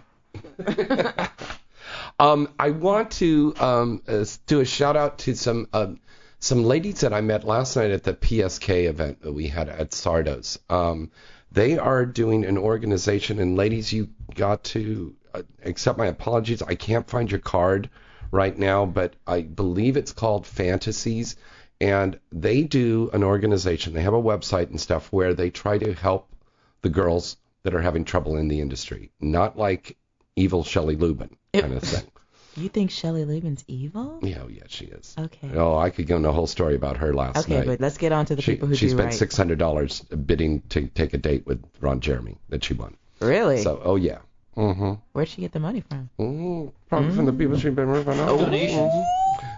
[2.19, 5.99] um, I want to um, uh, do a shout out to some um,
[6.39, 9.91] some ladies that I met last night at the PSK event that we had at
[9.91, 10.59] Sardos.
[10.71, 11.11] Um,
[11.51, 16.63] they are doing an organization, and ladies, you got to uh, accept my apologies.
[16.63, 17.89] I can't find your card
[18.31, 21.37] right now, but I believe it's called Fantasies,
[21.81, 23.95] and they do an organization.
[23.95, 26.29] They have a website and stuff where they try to help
[26.83, 29.97] the girls that are having trouble in the industry, not like
[30.37, 32.05] evil Shelley Lubben kind of thing.
[32.59, 34.19] You think Shelley Lubben's evil?
[34.23, 35.15] Yeah, oh, yeah, she is.
[35.19, 35.51] Okay.
[35.55, 37.67] Oh, I could go into a whole story about her last Okay, night.
[37.67, 39.15] but let's get on to the she, people who she do spent right.
[39.15, 42.97] six hundred dollars bidding to take a date with Ron Jeremy that she won.
[43.21, 43.61] Really?
[43.61, 44.21] So, oh yeah.
[44.57, 44.93] Mm-hmm.
[45.13, 46.09] Where'd she get the money from?
[46.19, 48.41] mm Probably from the people she's been ripping off.
[48.41, 48.91] Donations.
[48.91, 49.05] Mhm.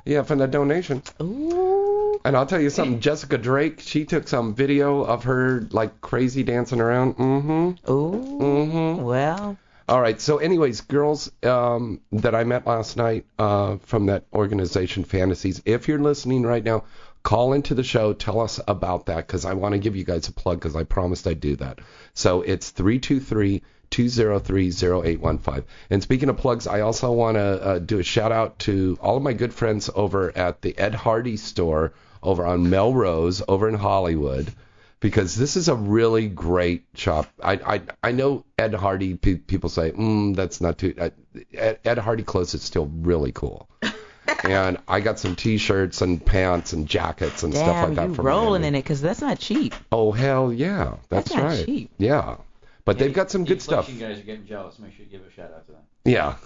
[0.05, 1.01] Yeah, from the donation.
[1.23, 1.78] Ooh.
[2.25, 6.43] And I'll tell you something, Jessica Drake, she took some video of her like crazy
[6.43, 7.17] dancing around.
[7.17, 7.91] Mm-hmm.
[7.91, 8.39] Ooh.
[8.41, 9.03] Mm-hmm.
[9.03, 9.57] Well,
[9.89, 10.21] All right.
[10.21, 15.89] So, anyways, girls um, that I met last night uh, from that organization, Fantasies, if
[15.89, 16.85] you're listening right now,
[17.23, 18.13] call into the show.
[18.13, 20.85] Tell us about that because I want to give you guys a plug because I
[20.85, 21.79] promised I'd do that.
[22.15, 25.65] So it's 323 203 0815.
[25.91, 29.17] And speaking of plugs, I also want to uh, do a shout out to all
[29.17, 33.75] of my good friends over at the Ed Hardy store over on Melrose over in
[33.75, 34.53] Hollywood
[35.01, 37.27] because this is a really great shop.
[37.43, 39.15] I I I know Ed Hardy.
[39.15, 40.95] Pe- people say, mm, that's not too.
[40.99, 41.11] Uh,
[41.55, 43.69] Ed, Ed Hardy clothes is still really cool.
[44.45, 48.27] and I got some T-shirts and pants and jackets and stuff like that you from
[48.27, 48.69] rolling Miami.
[48.69, 49.75] in it because that's not cheap.
[49.93, 51.65] Oh hell yeah, that's, That's not right.
[51.67, 51.91] cheap.
[51.99, 52.37] Yeah,
[52.85, 53.89] but they've got some good stuff.
[53.89, 54.79] inflation guys are getting jealous.
[54.79, 55.81] Make sure you give a shout out to them.
[56.05, 56.37] Yeah.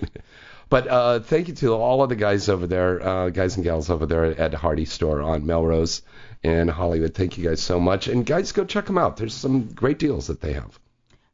[0.68, 3.90] but uh, thank you to all of the guys over there, uh, guys and gals
[3.90, 6.02] over there at Hardy Store on Melrose
[6.42, 7.14] in Hollywood.
[7.14, 8.08] Thank you guys so much.
[8.08, 9.16] And guys, go check them out.
[9.16, 10.78] There's some great deals that they have.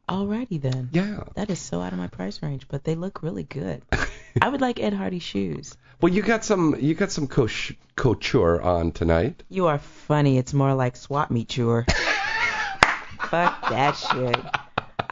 [0.09, 0.91] Alrighty then.
[0.93, 1.25] Yeah.
[1.35, 3.83] That is so out of my price range, but they look really good.
[4.43, 5.77] I would like Ed Hardy shoes.
[6.01, 9.43] Well, you got some you got some couture on tonight.
[9.49, 10.37] You are funny.
[10.37, 11.87] It's more like swap meet tour.
[13.31, 14.37] Fuck that shit.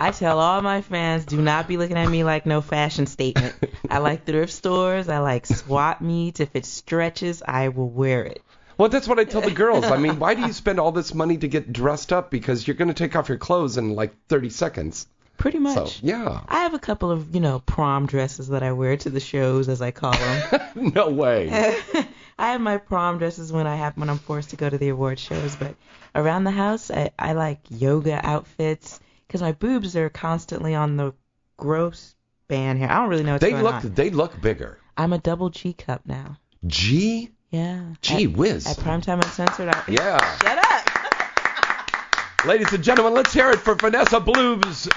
[0.00, 3.54] I tell all my fans, do not be looking at me like no fashion statement.
[3.90, 5.08] I like thrift stores.
[5.08, 6.40] I like swap meets.
[6.40, 8.42] If it stretches, I will wear it.
[8.78, 9.84] Well, that's what I tell the girls.
[9.84, 12.30] I mean, why do you spend all this money to get dressed up?
[12.30, 15.06] Because you're going to take off your clothes in like 30 seconds.
[15.36, 16.02] Pretty So, much.
[16.02, 16.40] yeah.
[16.48, 19.68] I have a couple of, you know, prom dresses that I wear to the shows,
[19.68, 20.62] as I call them.
[20.94, 21.50] no way.
[22.38, 24.88] I have my prom dresses when I have when I'm forced to go to the
[24.88, 25.74] award shows, but
[26.14, 28.98] around the house, I, I like yoga outfits
[29.30, 31.14] because my boobs are constantly on the
[31.56, 32.16] gross
[32.48, 32.88] band here.
[32.88, 33.94] I don't really know what's They going look on.
[33.94, 34.80] they look bigger.
[34.96, 36.36] I'm a double G cup now.
[36.66, 37.94] G Yeah.
[38.02, 38.66] Gee At, whiz.
[38.66, 39.68] at primetime uncensored.
[39.68, 40.38] I, Yeah.
[40.42, 42.44] Shut up.
[42.44, 44.88] Ladies and gentlemen, let's hear it for Vanessa Blue's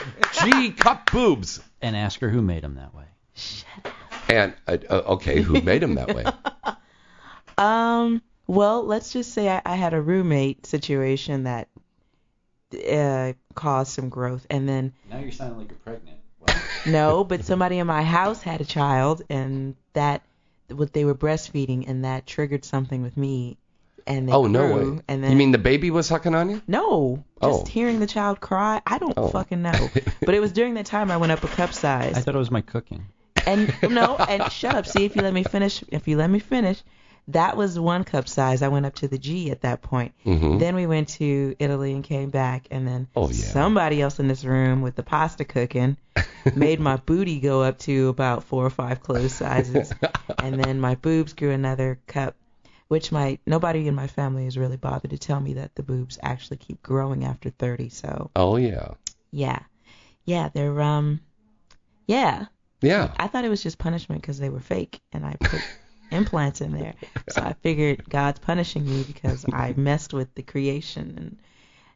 [0.42, 1.62] G cup boobs.
[1.80, 3.06] And ask her who made them that way.
[4.30, 6.26] And uh, uh, okay, who made him that way?
[7.56, 8.24] Um.
[8.48, 11.68] Well, let's just say I, I had a roommate situation that
[12.74, 16.18] uh, caused some growth, and then Now you're sounding like you're pregnant.
[16.46, 16.54] Wow.
[16.86, 20.22] No, but somebody in my house had a child, and that
[20.70, 23.58] what they were breastfeeding, and that triggered something with me.
[24.06, 25.00] And they Oh no way.
[25.08, 26.62] And then You mean the baby was sucking on you?
[26.68, 27.24] no?
[27.42, 27.66] Just Oh.
[27.66, 29.30] hearing the child cry, I don't Oh.
[29.30, 29.90] fucking know.
[30.26, 32.18] but it was during that time I went up a cup size.
[32.18, 33.06] I thought it was my cooking.
[33.48, 34.86] and no, and shut up.
[34.86, 35.82] See if you let me finish.
[35.88, 36.84] If you let me finish,
[37.30, 38.62] that was one cup size.
[38.62, 40.14] I went up to the G at that point.
[40.26, 40.60] Mhm.
[40.60, 43.34] Then we went to Italy and came back, and then Oh, yeah.
[43.34, 45.98] somebody else in this room with the pasta cooking
[46.56, 49.94] made my booty go up to about four or five clothes sizes,
[50.38, 52.36] and then my boobs grew another cup.
[52.90, 56.20] Which my nobody in my family has really bothered to tell me that the boobs
[56.22, 57.90] actually keep growing after 30.
[57.90, 58.90] So Oh yeah.
[59.32, 59.60] yeah,
[60.26, 61.22] yeah, they're um,
[62.06, 62.46] yeah.
[62.82, 63.14] Yeah.
[63.18, 65.62] I thought it was just punishment because they were fake, and I put
[66.14, 66.94] implants in there.
[67.30, 71.38] So I figured God's punishing me because I messed with the creation, and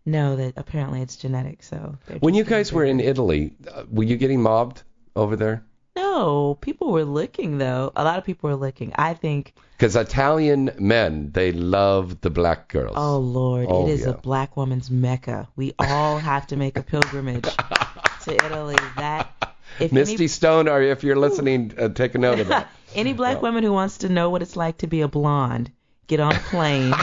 [0.05, 1.63] know that apparently it's genetic.
[1.63, 2.99] So When you guys were in.
[2.99, 4.84] Italy, uh, were you getting mobbed
[5.15, 5.63] over there?
[5.95, 7.91] no, people were looking though.
[7.95, 8.93] A lot of people were looking.
[8.95, 12.93] I think, Because Italian men, they love the black girls.
[12.97, 14.09] oh Lord, Oh, it is yeah.
[14.09, 15.47] a black woman's mecca.
[15.55, 17.43] We all have to make a pilgrimage
[18.26, 18.76] to Italy.
[18.97, 19.32] That
[19.80, 22.68] if any- Misty Stone, or if you're listening, uh, take a note of that.
[22.98, 25.72] Any black woman who wants to know what it's like to be a blonde,
[26.08, 26.93] get on a plane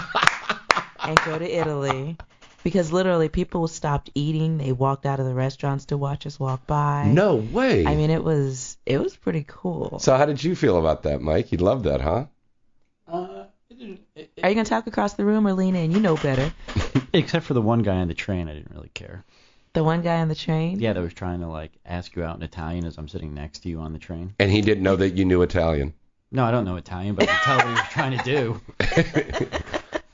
[1.01, 2.17] and go to Italy.
[2.65, 4.59] because literally people stopped eating.
[4.59, 7.05] They walked out of the restaurants to watch us walk by.
[7.07, 7.87] No way.
[7.87, 10.01] I mean, it was it was pretty cool.
[10.01, 11.53] so how did you feel about that, Mike?
[11.53, 12.27] You loved that, huh?
[13.07, 15.93] Uh, it it, Are you gonna talk across the room or lean in?
[15.93, 16.53] You know better.
[17.13, 19.25] except for the one guy on the train, I didn't really care.
[19.75, 20.79] The one guy on the train.
[20.81, 23.61] Yeah, that was trying to like ask you out in Italian as I'm sitting next
[23.61, 24.33] to you on the train.
[24.39, 25.95] And he didn't know that you knew Italian.
[26.31, 29.49] No, I don't know Italian, but I can tell what he was trying to do.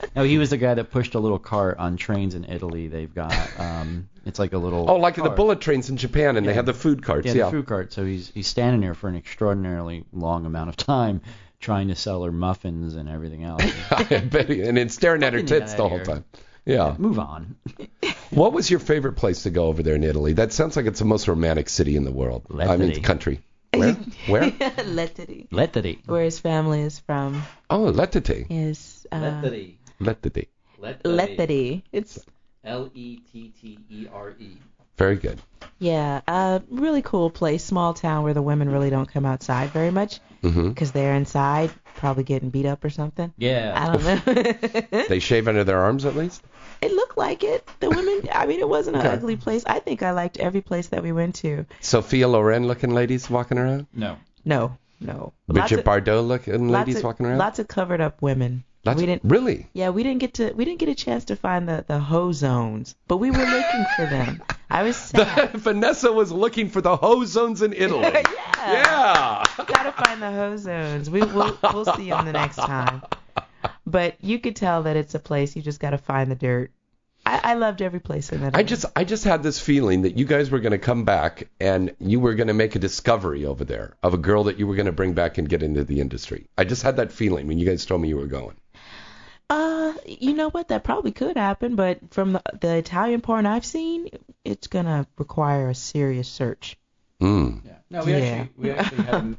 [0.15, 2.87] no, he was the guy that pushed a little cart on trains in Italy.
[2.87, 4.89] They've got um, it's like a little.
[4.89, 7.27] Oh, like the bullet trains in Japan, and they have the food carts.
[7.27, 7.45] Yeah, Yeah.
[7.45, 7.93] the food cart.
[7.93, 11.21] So he's he's standing there for an extraordinarily long amount of time,
[11.59, 13.63] trying to sell her muffins and everything else.
[13.91, 16.05] I bet and then staring at her tits the whole here.
[16.05, 16.25] time.
[16.65, 16.95] Yeah.
[16.99, 17.55] Move on.
[18.31, 20.33] What was your favorite place to go over there in Italy?
[20.33, 22.43] That sounds like it's the most romantic city in the world.
[22.51, 23.03] I mean, Lettere.
[23.03, 23.39] country.
[23.73, 23.93] Where?
[24.27, 24.41] Where?
[24.85, 25.47] Letty.
[25.51, 25.99] Lettery.
[26.05, 28.47] Where his family is from Oh, Lettere.
[28.49, 29.75] is uh, Lettery.
[29.99, 30.99] Lettere.
[31.03, 31.83] Letty.
[31.91, 32.19] It's
[32.63, 34.57] L E T T E R E.
[34.97, 35.39] Very good.
[35.79, 39.89] yeah, a really cool place, small town where the women really don't come outside very
[39.89, 43.33] much hmm because they're inside, probably getting beat up or something.
[43.37, 43.73] Yeah.
[43.75, 44.03] I don't
[44.91, 45.03] know.
[45.07, 46.43] They shave under their arms at least.
[46.81, 47.67] It looked like it.
[47.79, 48.29] The women.
[48.33, 49.13] I mean, it wasn't an Okay.
[49.15, 49.63] ugly place.
[49.65, 51.65] I think I liked every place that we went to.
[51.79, 53.87] Sophia Loren looking ladies walking around.
[53.93, 54.17] No.
[54.45, 55.33] No, no.
[55.47, 57.37] Lots Bridget of- Bardot looking ladies of, walking around.
[57.37, 58.63] Lots of covered up women.
[58.83, 59.31] Lots we of- didn't.
[59.31, 59.67] really.
[59.73, 62.31] Yeah, we didn't get to we didn't get a chance to find the the hoe
[62.31, 64.41] zones, but we were looking for them.
[64.71, 65.51] I was sad.
[65.51, 68.01] Vanessa was looking for the hoe zones in Italy.
[68.11, 68.23] yeah.
[68.57, 69.43] yeah.
[69.67, 71.11] Gotta find the hoe zones.
[71.11, 73.03] We we'll, we'll see them the next time.
[73.85, 76.71] But you could tell that it's a place you just gotta find the dirt.
[77.25, 78.55] I, I loved every place in that.
[78.55, 81.49] I just I just had this feeling that you guys were going to come back
[81.59, 84.65] and you were going to make a discovery over there of a girl that you
[84.65, 86.47] were going to bring back and get into the industry.
[86.57, 88.55] I just had that feeling when you guys told me you were going.
[89.51, 90.69] Uh, you know what?
[90.69, 94.07] That probably could happen, but from the, the Italian porn I've seen,
[94.45, 96.77] it's gonna require a serious search.
[97.21, 97.63] Mm.
[97.65, 97.71] Yeah.
[97.89, 98.17] No, we Yeah.
[98.17, 99.35] actually we actually had a,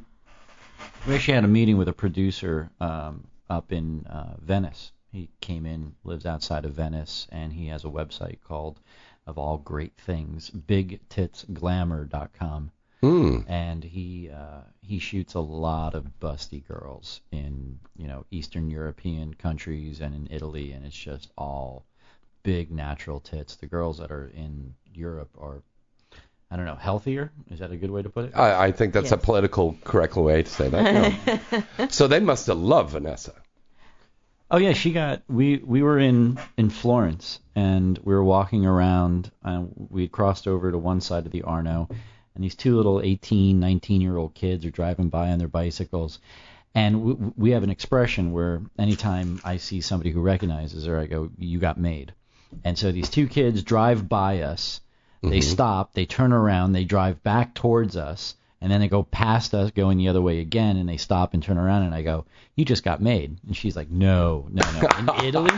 [1.07, 4.91] we actually had a meeting with a producer um, up in uh, Venice.
[5.11, 8.79] He came in, lives outside of Venice, and he has a website called,
[9.27, 12.71] of all great things, BigTitsGlamour.com.
[13.03, 13.43] Mm.
[13.49, 19.33] and he uh, he shoots a lot of busty girls in you know Eastern European
[19.33, 21.85] countries and in Italy, and it's just all
[22.43, 23.57] big natural tits.
[23.57, 25.63] The girls that are in Europe are,
[26.51, 27.31] I don't know, healthier.
[27.49, 28.31] Is that a good way to put it?
[28.35, 29.25] I, I think that's a Yes.
[29.25, 31.63] political correct way to say that.
[31.77, 31.87] yeah.
[31.89, 33.33] so they must have loved Vanessa.
[34.51, 35.23] Oh yeah, she got.
[35.27, 39.31] We we were in in Florence and we were walking around.
[39.43, 41.87] And we had crossed over to one side of the Arno,
[42.35, 46.19] and these two little 18, 19 year old kids are driving by on their bicycles.
[46.75, 51.07] And we, we have an expression where anytime I see somebody who recognizes her, I
[51.07, 52.13] go, "You got made."
[52.63, 54.81] And so these two kids drive by us.
[55.29, 55.93] They stop.
[55.93, 56.73] They turn around.
[56.73, 58.35] They drive back towards us.
[58.61, 61.43] And then they go past us, going the other way again, and they stop and
[61.43, 62.23] turn around, and I go,
[62.55, 65.51] "You just got made." And she's like, "No, no, no, in Italy."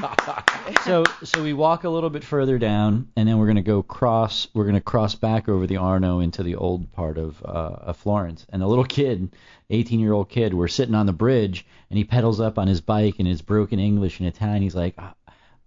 [0.84, 4.48] so, so we walk a little bit further down, and then we're gonna go cross.
[4.56, 8.44] We're gonna cross back over the Arno into the old part of uh, of Florence.
[8.50, 9.36] And a little kid,
[9.70, 13.28] 18-year-old kid, we're sitting on the bridge, and he pedals up on his bike in
[13.28, 14.64] his broken English and Italian.
[14.64, 15.12] He's like, uh,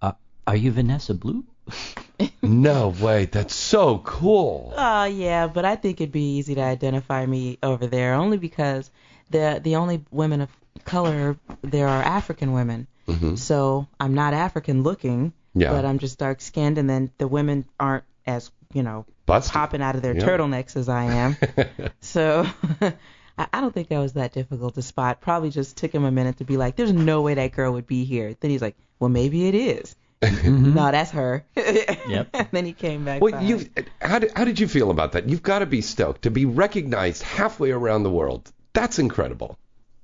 [0.03, 0.12] uh,
[0.49, 1.44] "Are you Vanessa Blue?"
[2.43, 3.27] No way.
[3.27, 4.73] That's so cool.
[4.77, 8.91] Oh yeah, but I think it'd be easy to identify me over there only because
[9.31, 10.51] the the only women of
[10.85, 12.87] color there are African women.
[13.07, 15.71] hmm So I'm not African looking, Yeah.
[15.71, 19.53] but I'm just dark skinned, and then the women aren't as you know Busted.
[19.53, 20.25] popping out of their Yeah.
[20.27, 21.37] turtlenecks as I am.
[22.01, 22.47] so
[22.81, 25.21] I, I don't think that was that difficult to spot.
[25.21, 27.87] Probably just took him a minute to be like, "There's no way that girl would
[27.87, 31.45] be here." Then he's like, "Well, maybe it is." No, that's her.
[31.57, 32.29] Yep.
[32.33, 33.21] and then he came back.
[33.21, 33.69] Well, you
[34.01, 35.29] how did, how did you feel about that?
[35.29, 38.51] You've got to be stoked to be recognized halfway around the world.
[38.73, 39.59] That's incredible.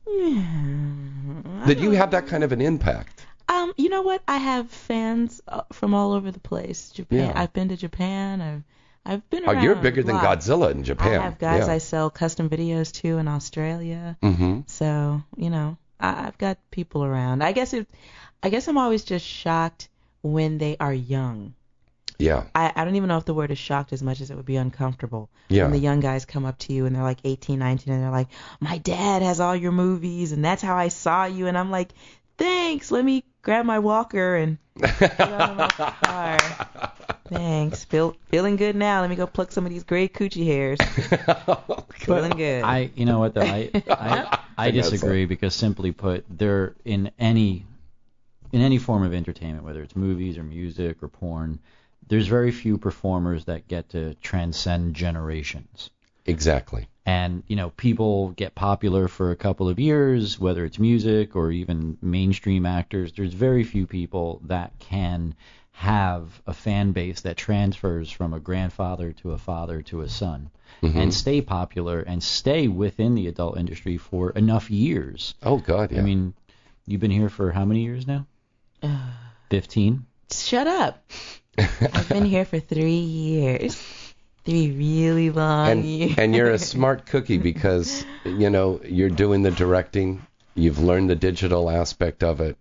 [0.07, 3.27] That you have that kind of an impact.
[3.49, 4.23] Um, you know what?
[4.29, 6.91] I have fans uh, from all over the place.
[6.91, 7.19] Japan.
[7.19, 7.33] Yeah.
[7.35, 8.41] I've been to Japan.
[8.41, 8.63] I've
[9.07, 9.59] I've been around.
[9.59, 10.17] Oh, you're bigger than.
[10.17, 11.21] Godzilla in Japan.
[11.21, 11.75] I have guys yeah.
[11.75, 14.17] I sell custom videos to in Australia.
[14.23, 14.61] Mm-hmm.
[14.67, 17.43] So you know, I, I've got people around.
[17.43, 17.89] I guess it.
[18.43, 19.89] I guess I'm always just shocked
[20.25, 21.55] when they are young.
[22.19, 22.45] Yeah.
[22.55, 24.47] I, I don't even know if the word is shocked as much as it would
[24.47, 25.29] be uncomfortable.
[25.49, 25.65] Yeah.
[25.65, 28.11] When the young guys come up to you and they're like 18, 19, and they're
[28.11, 28.29] like,
[28.61, 31.47] my dad has all your movies, and that's how I saw you.
[31.47, 31.91] And I'm like,
[32.39, 32.91] thanks.
[32.91, 36.91] Let me grab my walker and get out of my car.
[37.27, 37.85] Thanks.
[37.85, 39.01] Feel, feeling good now.
[39.01, 40.79] Let me go pluck some of these gray coochie hairs.
[41.95, 42.63] feeling good.
[42.63, 44.91] I, you know what though, I, I, I Vanessa.
[44.91, 47.65] disagree because simply put, there in any,
[48.55, 51.59] in any form of entertainment, whether it's movies or music or porn,
[52.07, 55.91] there's very few performers that get to transcend generations.
[56.25, 56.87] Exactly.
[57.05, 61.51] And you know, people get popular for a couple of years, whether it's music or
[61.51, 63.13] even mainstream actors.
[63.13, 65.35] There's very few people that can
[65.73, 70.49] have a fan base that transfers from a grandfather to a father to a son
[70.81, 70.95] Mhm.
[70.95, 75.35] and stay popular and stay within the adult industry for enough years.
[75.43, 75.99] Oh God, yeah.
[75.99, 76.35] I mean,
[76.87, 78.27] you've been here for how many years now?
[79.51, 80.07] 15?
[80.31, 81.05] Shut up.
[81.59, 83.81] I've been here for three years.
[84.45, 86.15] Three really long and years.
[86.19, 91.15] and you're a smart cookie because you know you're doing the directing, you've learned the
[91.17, 92.59] digital aspect of it,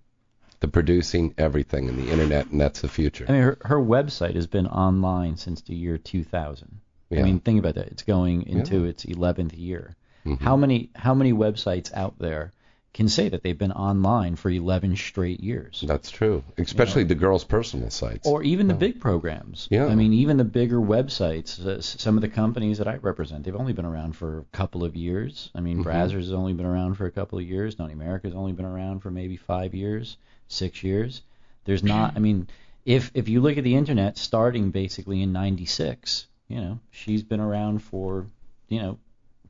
[0.61, 3.26] the producing, everything, and the internet, and that's the future.
[3.28, 6.80] I mean, her, her website has been online since the year 2000.
[7.09, 7.19] Yeah.
[7.19, 7.88] I mean, think about that.
[7.88, 9.97] It's going into its 11th year.
[10.26, 10.43] Mm-hmm.
[10.43, 12.53] How many how many websites out there
[12.94, 15.84] can say that they've been online for 11 straight years?
[15.88, 18.28] That's true, especially the girls' personal sites.
[18.28, 19.68] Or even the big programs.
[19.72, 19.88] Yeah.
[19.88, 21.64] I mean, even the bigger websites.
[21.66, 24.84] Uh, some of the companies that I represent, they've only been around for a couple
[24.84, 25.50] of years.
[25.56, 25.86] I mean, Mhm.
[25.86, 27.80] Brazzers has only been around for a couple of years.
[27.80, 30.18] Naughty America's only been around for maybe five years,
[30.48, 31.24] six years.
[31.66, 32.14] There's not.
[32.16, 32.48] I mean,
[32.86, 37.39] if if you look at the internet, starting basically in '96, you know, she's been
[37.39, 38.28] around for,
[38.68, 39.00] you know,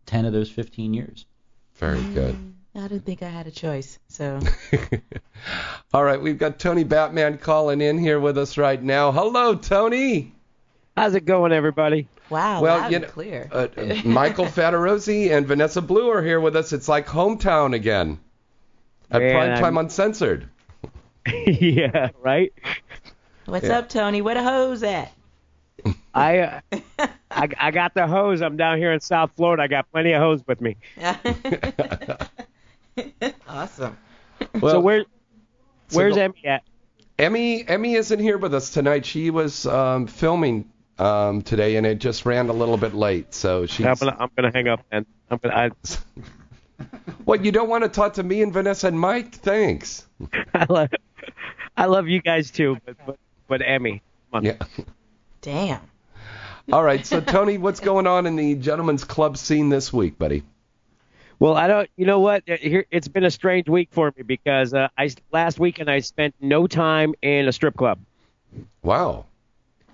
[0.06, 1.26] 10 of those 15 years.
[1.76, 2.36] Very good.
[2.76, 4.00] I didn't think I had a choice.
[4.08, 4.40] So
[5.94, 9.12] All right, we've got Tony Batman calling in here with us right now.
[9.12, 10.34] Hello, Tony.
[10.98, 12.08] How's it going, everybody?
[12.30, 13.50] wow, well, loud you and know, clear.
[13.52, 16.72] uh, uh, Michael Fattorosi and Vanessa Blue are here with us.
[16.74, 18.20] It's like hometown again
[19.12, 20.50] at Man, prime I'm- time uncensored.
[21.46, 22.52] yeah, right.
[23.46, 23.78] What's yeah.
[23.80, 24.22] up, Tony?
[24.22, 25.12] Where the hose at?
[26.14, 26.60] I, uh,
[27.32, 28.42] I I got the hose.
[28.42, 29.64] I'm down here in South Florida.
[29.64, 30.76] I got plenty of hose with me.
[33.48, 33.98] awesome.
[34.60, 35.06] Well, so where
[35.92, 36.64] where's go- Emmy at?
[37.18, 39.06] Emmy Emmy isn't here with us tonight.
[39.06, 43.34] She was um, filming um, today, and it just ran a little bit late.
[43.34, 43.86] So she's.
[43.86, 45.06] I'm gonna I'm gonna hang up then.
[45.30, 45.72] I'm gonna I,
[47.26, 49.34] What you don't want to talk to me and Vanessa and Mike?
[49.36, 50.06] Thanks.
[50.54, 50.90] I love
[51.78, 54.02] I love you guys too, but but, but Emmy.
[54.42, 54.56] Yeah.
[55.42, 55.82] Damn.
[56.72, 57.06] All right.
[57.06, 60.44] So Tony, what's going on in the gentlemen's club scene this week, buddy?
[61.40, 61.90] Well, I don't.
[61.98, 62.44] You know what?
[62.48, 66.36] Here, it's been a strange week for me because uh, I last weekend I spent
[66.40, 68.00] no time in a strip club.
[68.82, 69.26] Wow.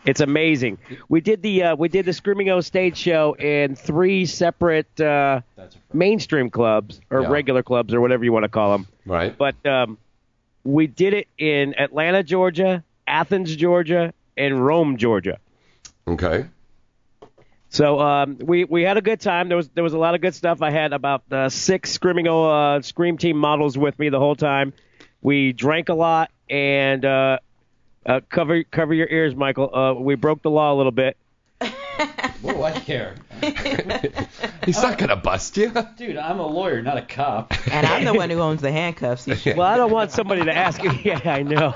[0.06, 0.78] It's amazing.
[1.10, 5.42] We did the uh, we did the Screaming O stage show in three separate uh,
[5.92, 7.30] mainstream clubs or Yeah.
[7.30, 8.88] regular clubs or whatever you want to call them.
[9.06, 9.38] Right.
[9.38, 9.98] But um,
[10.64, 15.38] we did it in Atlanta, Georgia, Athens, Georgia, and Rome, Georgia.
[16.08, 16.46] Okay.
[17.70, 19.48] So um, we we had a good time.
[19.48, 20.62] There was there was a lot of good stuff.
[20.62, 24.36] I had about uh, six Screaming O uh, Scream Team models with me the whole
[24.36, 24.74] time.
[25.22, 27.40] We drank a lot and uh,
[28.06, 29.74] uh, cover cover your ears, Michael.
[29.74, 31.16] Uh, we broke the law a little bit.
[32.42, 33.16] Whoa, I care.
[34.66, 35.72] He's not gonna bust you.
[35.96, 37.54] Dude, I'm a lawyer, not a cop.
[37.72, 39.28] And I'm the one who owns the handcuffs.
[39.28, 40.82] Well, I don't want somebody to ask.
[41.04, 41.74] yeah, I know.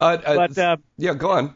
[0.00, 1.54] Uh, uh, But, uh, yeah, go on.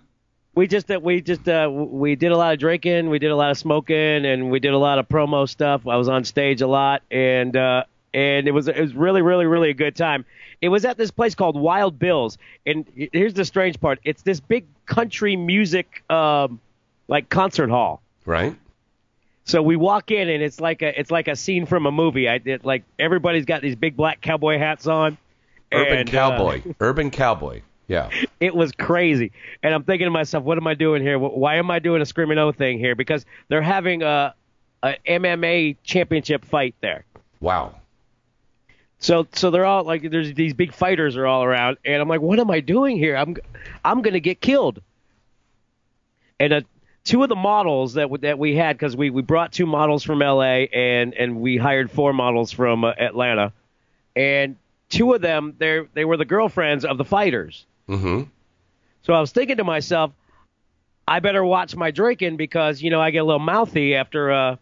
[0.55, 3.36] we just uh, we just uh, we did a lot of drinking, we did a
[3.36, 5.86] lot of smoking, and we did a lot of promo stuff.
[5.86, 9.47] I was on stage a lot, and uh, and it was it was really really
[9.47, 10.24] really a good time.
[10.61, 12.36] It was at this place called Wild Bills,
[12.66, 16.61] and here's the strange part: it's this big country music um,
[17.09, 18.03] like concert hall.
[18.26, 18.57] Right.
[19.45, 22.28] So we walk in, and it's like a it's like a scene from a movie.
[22.28, 25.16] I did like everybody's got these big black cowboy hats on.
[25.72, 26.62] Urban and, uh, cowboy.
[26.80, 27.62] Urban cowboy.
[27.91, 28.09] Yeah.
[28.41, 29.32] it was crazy.
[29.64, 31.18] And I'm thinking to myself, what am I doing here?
[31.18, 32.95] Why am I doing a screaming O thing here?
[32.95, 34.32] Because they're having a,
[34.84, 37.05] a MMA championship fight there.
[37.41, 37.74] Wow.
[39.01, 42.20] So so they're all like there's these big fighters are all around, and I'm like,
[42.20, 43.16] what am I doing here?
[43.16, 43.34] I'm
[43.84, 44.82] I'm gonna get killed.
[46.38, 46.61] And uh,
[47.03, 50.05] two of the models that w- that we had because we we brought two models
[50.05, 50.68] from L.A.
[50.68, 53.55] and and we hired four models from uh, Atlanta,
[54.14, 54.57] and
[54.91, 57.64] two of them they they were the girlfriends of the fighters.
[57.91, 58.22] Mm-hmm.
[59.03, 60.12] So I was thinking to myself,
[61.07, 64.57] I better watch my drinking because you know I get a little mouthy after uh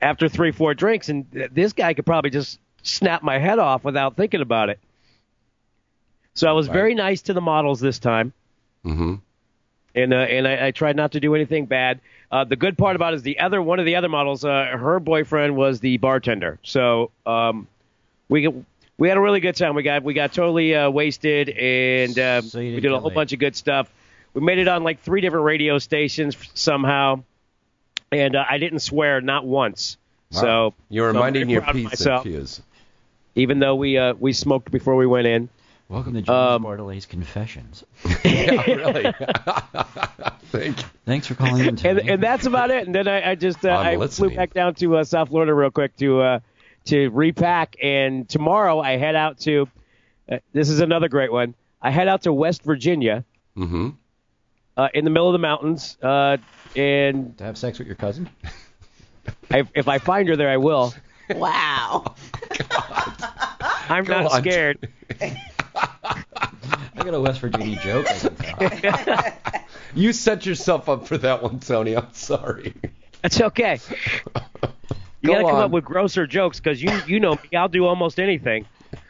[0.00, 3.84] after three four drinks, and th- this guy could probably just snap my head off
[3.84, 4.80] without thinking about it.
[6.34, 6.74] So I was Right.
[6.74, 8.32] very nice to the models this time,
[8.84, 9.14] Mm-hmm.
[9.94, 12.00] and uh, and I, I tried not to do anything bad.
[12.30, 14.66] Uh, the good part about it is the other one of the other models, uh,
[14.78, 16.58] her boyfriend was the bartender.
[16.62, 17.66] So um,
[18.28, 18.52] we
[19.00, 19.74] we had a really good time.
[19.74, 23.14] We got we got totally uh, wasted, and um, So we didn't a whole laid.
[23.14, 23.90] bunch of good stuff.
[24.34, 27.24] We made it on like three different radio stations somehow,
[28.12, 29.96] and uh, I didn't swear not once.
[30.30, 32.62] So You're so I'm reminding very your proud of P's and myself, Q's.
[33.34, 35.48] even though we uh, we smoked before we went in.
[35.88, 37.82] Welcome to James Um, Bartholet's Confessions.
[38.24, 39.12] yeah, really.
[40.52, 40.84] Thank you.
[41.04, 42.86] Thanks for calling in and and that's about it.
[42.86, 44.30] And then I, I just uh, I'm I listening.
[44.30, 46.40] flew back down to uh, South Florida real quick to uh,
[46.86, 47.76] to repack.
[47.82, 49.68] And tomorrow I head out to.
[50.30, 51.54] Uh, this is another great one.
[51.82, 53.24] I head out to West Virginia
[53.56, 53.90] Mm-hmm.
[54.76, 55.98] uh, in the middle of the mountains.
[56.02, 56.36] Uh,
[56.76, 58.28] and to have sex with your cousin?
[59.50, 60.94] I, if I find her there, I will.
[61.34, 62.14] Wow.
[63.88, 64.40] I'm Go not on.
[64.42, 64.88] scared.
[65.20, 66.24] I
[66.96, 68.06] got a West Virginia joke.
[68.10, 69.32] I can tell.
[69.92, 71.96] You set yourself up for that one, Tony.
[71.96, 72.74] I'm sorry.
[73.22, 73.80] That's okay.
[75.22, 75.62] You Go got to come on.
[75.64, 77.56] up with grosser jokes because you you know me.
[77.58, 78.66] I'll do almost anything.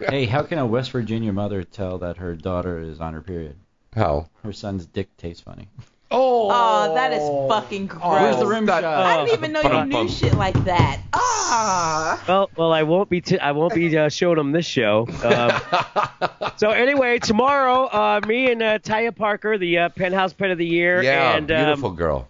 [0.09, 3.57] hey, how can a West Virginia mother tell that her daughter is on her period?
[3.95, 4.29] How?
[4.43, 5.69] Her son's dick tastes funny.
[6.13, 8.03] Oh, Oh, that is fucking gross.
[8.23, 9.03] Where's the rim that- shot?
[9.07, 11.01] I didn't even know you knew shit like that.
[11.13, 12.23] Ah.
[12.27, 15.07] Well, well, I won't be t- I won't be uh, showing them this show.
[15.25, 20.59] Um, so anyway, tomorrow, uh, me and uh, Taya Parker, the uh, Penthouse Pet of
[20.59, 22.29] the Year, Yeah, and um, beautiful girl.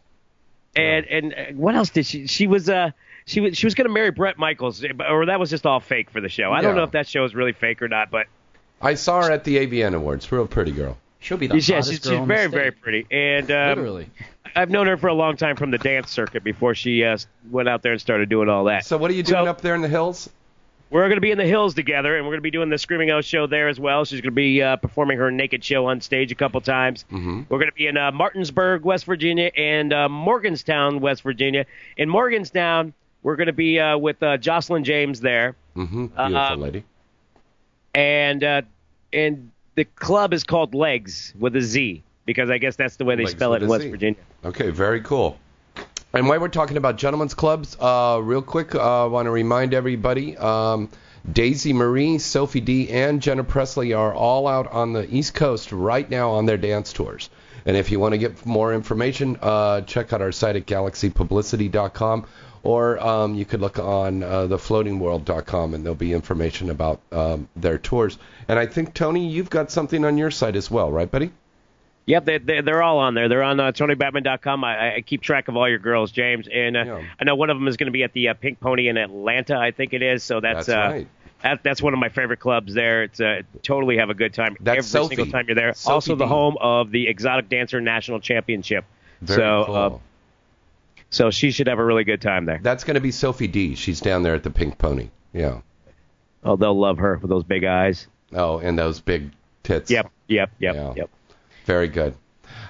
[0.76, 2.26] and and uh, what else did she?
[2.26, 2.90] She was uh
[3.30, 6.10] she was she was going to marry Bret Michaels, or that was just all fake
[6.10, 6.52] for the show.
[6.52, 8.26] I don't know if that show is really fake or not, but
[8.82, 10.30] I saw her at the AVN Awards.
[10.32, 10.98] Real pretty girl.
[11.20, 13.68] She'll be the yeah, hottest she's, girl she's in the very very pretty, and um,
[13.78, 14.10] Literally.
[14.56, 17.18] I've known her for a long time from the dance circuit before she uh,
[17.50, 18.84] went out there and started doing all that.
[18.84, 20.28] So what are you doing So- up there in the hills?
[20.90, 22.76] We're going to be in the hills together, and we're going to be doing the
[22.76, 24.04] Screaming O show there as well.
[24.04, 27.04] She's going to be uh, performing her naked show on stage a couple times.
[27.12, 27.46] Mhm.
[27.48, 31.64] We're going to be in uh, Martinsburg, West Virginia, and uh, Morganstown, West Virginia.
[31.96, 32.92] In Morganstown,
[33.22, 36.06] we're going to be uh, with uh, Jocelyn James there, Mm-hmm.
[36.06, 36.84] Beautiful Uh, lady.
[37.94, 38.62] and uh,
[39.12, 43.14] and the club is called Legs with a Z because I guess that's the way
[43.16, 43.90] they Legs spell it in West Z.
[43.90, 44.20] Virginia.
[44.44, 45.38] Okay, very cool.
[46.12, 49.74] And while we're talking about gentlemen's clubs, uh, real quick, uh, I want to remind
[49.74, 50.88] everybody um,
[51.30, 56.08] Daisy Marie, Sophie D, and Jenna Presley are all out on the East Coast right
[56.10, 57.30] now on their dance tours.
[57.64, 62.26] And if you want to get more information, uh, check out our site at galaxypublicity.com
[62.62, 67.78] or um, you could look on uh, thefloatingworld.com and there'll be information about um, their
[67.78, 68.18] tours.
[68.48, 71.30] And I think, Tony, you've got something on your site as well, right, buddy?
[72.06, 73.28] Yep, they, they, they're all on there.
[73.28, 74.64] They're on uh, TonyBatman.com.
[74.64, 77.02] I, I keep track of all your girls, James, and uh, Yeah.
[77.20, 78.96] I know one of them is going to be at the uh, Pink Pony in
[78.96, 80.24] Atlanta, I think it is.
[80.24, 81.08] So that's, That's uh, right.
[81.42, 83.04] that, that's one of my favorite clubs there.
[83.04, 85.16] It's uh, totally have a good time That's every Sophie.
[85.16, 85.72] single time you're there.
[85.74, 88.84] Sophie also, the home of the Exotic Dancer National Championship.
[89.20, 90.02] Very so, cool.
[91.10, 92.60] Uh, so she should have a really good time there.
[92.62, 93.74] That's going to be Sophie D.
[93.74, 95.10] She's down there at the Pink Pony.
[95.32, 95.60] Yeah.
[96.44, 98.06] Oh, they'll love her with those big eyes.
[98.32, 99.30] Oh, and those big
[99.62, 99.90] tits.
[99.90, 100.92] Yep, yep, yep, Yeah.
[100.96, 101.10] yep.
[101.66, 102.14] Very good.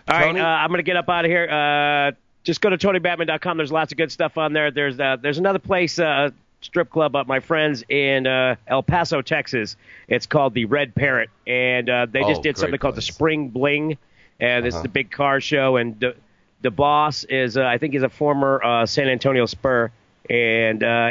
[0.09, 0.41] All right, Tony?
[0.41, 1.49] uh, I'm going to get up out of here.
[1.49, 2.13] Uh,
[2.43, 3.57] just go to TonyBatman.com.
[3.59, 4.71] There's lots of good stuff on there.
[4.71, 6.31] There's uh, there's another place, uh,
[6.63, 9.77] strip club up my friends in uh, El Paso, Texas.
[10.09, 13.03] It's called the Red Parrot, and uh, they just Oh, did something great called the.
[13.03, 13.99] Spring Bling,
[14.41, 14.77] and Uh-huh.
[14.77, 15.77] is the big car show.
[15.77, 16.17] And the,
[16.63, 19.91] the boss is, uh, I think, he's a former uh, San Antonio Spur,
[20.29, 21.11] and uh,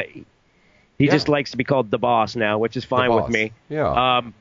[0.98, 1.12] he Yeah.
[1.12, 3.52] just likes to be called the boss now, which is fine with me.
[3.68, 4.16] Yeah.
[4.18, 4.34] Um,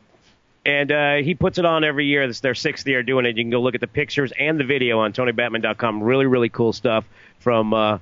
[0.66, 2.24] and uh, he puts it on every year.
[2.24, 3.38] It's their sixth year doing it.
[3.38, 6.03] You can go look at the pictures and the video on TonyBatman.com.
[6.03, 7.05] Really, really cool stuff
[7.39, 7.99] from uh,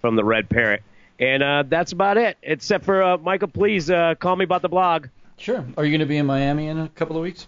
[0.00, 0.82] from the Red Parrot.
[1.18, 2.36] And uh, that's about it.
[2.42, 5.06] Except for uh, Michael, please uh, call me about the blog.
[5.38, 5.64] Sure.
[5.76, 7.46] Are you going to be in Miami in a couple of weeks?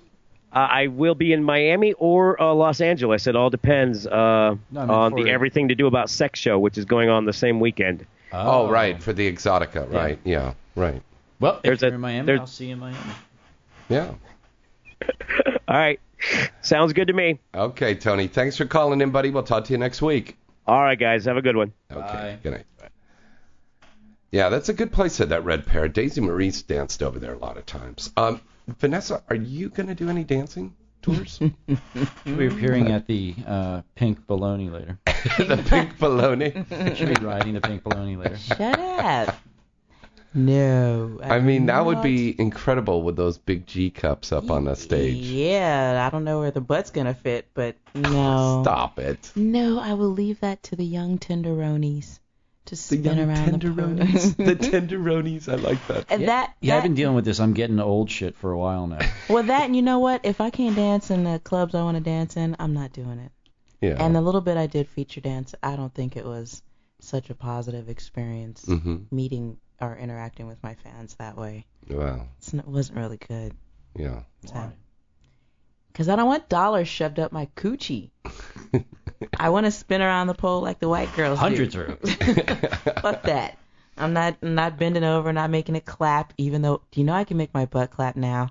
[0.54, 3.26] Uh, I will be in Miami or uh, Los Angeles.
[3.26, 6.76] It all depends uh, No, on for- the Everything to Do About Sex show, which
[6.76, 8.04] is going on the same weekend.
[8.32, 9.02] oh, right.
[9.02, 9.90] For the Exotica.
[9.90, 10.18] Right.
[10.24, 10.54] Yeah.
[10.74, 11.00] Right.
[11.40, 12.98] Well, if There's you're a- in Miami, there's- I'll see you in Miami.
[13.88, 14.12] Yeah.
[15.68, 15.98] All right.
[16.60, 17.40] Sounds good to me.
[17.54, 18.28] Okay, Tony.
[18.28, 19.30] Thanks for calling in, buddy.
[19.30, 20.36] We'll talk to you next week.
[20.66, 21.24] All right, guys.
[21.24, 21.72] Have a good one.
[21.90, 22.00] Okay.
[22.00, 22.38] Bye.
[22.42, 22.64] Good night.
[24.32, 25.88] Yeah, that's a good place at that Red pair.
[25.88, 28.10] Daisy Marie's danced over there a lot of times.
[28.16, 31.38] Um, Vanessa, are you going to do any dancing tours?
[32.24, 34.98] We'll be appearing at the uh, Pink Baloney later.
[35.36, 36.96] the pink baloney.
[36.96, 38.38] Should be riding the Pink Baloney later.
[38.38, 39.36] Shut up.
[40.32, 41.20] No.
[41.22, 45.16] I mean, that would be incredible with those big G cups up on the stage.
[45.16, 48.62] Yeah, I don't know where the butt's gonna fit, but no.
[48.62, 49.30] Stop it.
[49.36, 52.18] No, I will leave that to the young tenderonis
[52.66, 54.36] to The spin young around tenderonis.
[54.36, 55.48] the the tenderonis.
[55.52, 56.06] I like that.
[56.10, 57.40] And that, Yeah, I've been dealing with this.
[57.40, 59.00] I'm getting old shit for a while now.
[59.28, 60.20] well, that and you know what?
[60.24, 63.18] If I can't dance in the clubs I want to dance in, I'm not doing
[63.18, 63.32] it.
[63.80, 63.96] Yeah.
[63.98, 66.62] And the little bit I did feature dance, I don't think it was
[67.00, 71.66] such a positive experience hmm meeting or interacting with my fans that way.
[71.90, 72.28] Wow.
[72.38, 73.54] It's, n- it wasn't really good.
[73.98, 74.20] Yeah.
[75.88, 78.10] Because I don't want dollars shoved up my coochie.
[79.38, 81.42] I want to spin around the pole like the white girls do.
[81.42, 81.96] Hundreds are.
[83.00, 83.58] Fuck that.
[83.96, 86.32] I'm not I'm not bending over, not making it clap.
[86.38, 88.50] Even though, do you know I can make my butt clap now?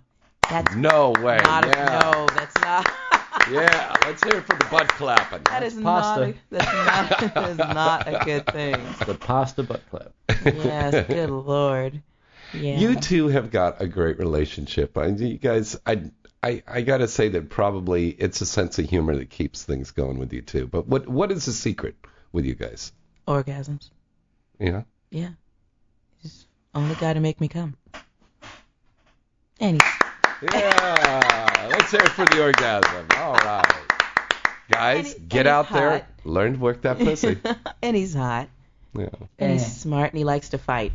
[0.50, 1.40] That's No way.
[1.44, 1.98] not yeah.
[1.98, 2.28] a, no.
[2.36, 2.92] That's not.
[3.50, 5.44] Yeah, let's hear it for the butt clapping.
[5.46, 6.22] That is not.
[6.22, 7.34] A, that's not.
[7.34, 8.76] that is not a good thing.
[9.06, 10.14] The pasta butt clap.
[10.46, 11.08] Yes.
[11.08, 12.02] Good lord.
[12.54, 12.78] Yeah.
[12.78, 14.98] You two have got a great relationship.
[14.98, 16.12] I, you guys, I,
[16.44, 19.92] I, I got to say that probably it's a sense of humor that keeps things
[19.92, 20.68] going with you two.
[20.68, 21.96] But what, what is the secret
[22.32, 22.92] with you guys?
[23.28, 23.90] Orgasms.
[24.60, 24.84] Yeah.
[25.12, 25.30] Yeah.
[26.22, 27.76] He's only guy to make me come.
[29.60, 31.68] And he's Yeah.
[31.72, 33.06] let's hear it for the orgasm.
[33.18, 33.74] All right,
[34.72, 37.40] guys, he- get out there, learn to work that pussy.
[37.84, 38.50] and he's hot.
[38.98, 39.10] yeah.
[39.38, 40.94] And he's smart and he likes to fight.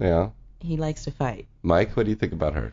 [0.00, 0.30] Yeah.
[0.60, 1.46] He likes to fight.
[1.62, 2.72] Mike, what do you think about her?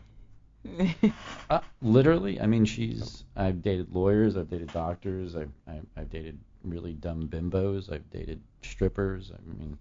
[1.48, 3.22] Uh, literally, I mean, she's.
[3.36, 4.36] I've dated lawyers.
[4.36, 5.36] I've dated doctors.
[5.36, 7.92] I've, I've I've dated really dumb bimbos.
[7.92, 9.30] I've dated strippers.
[9.32, 9.78] I mean,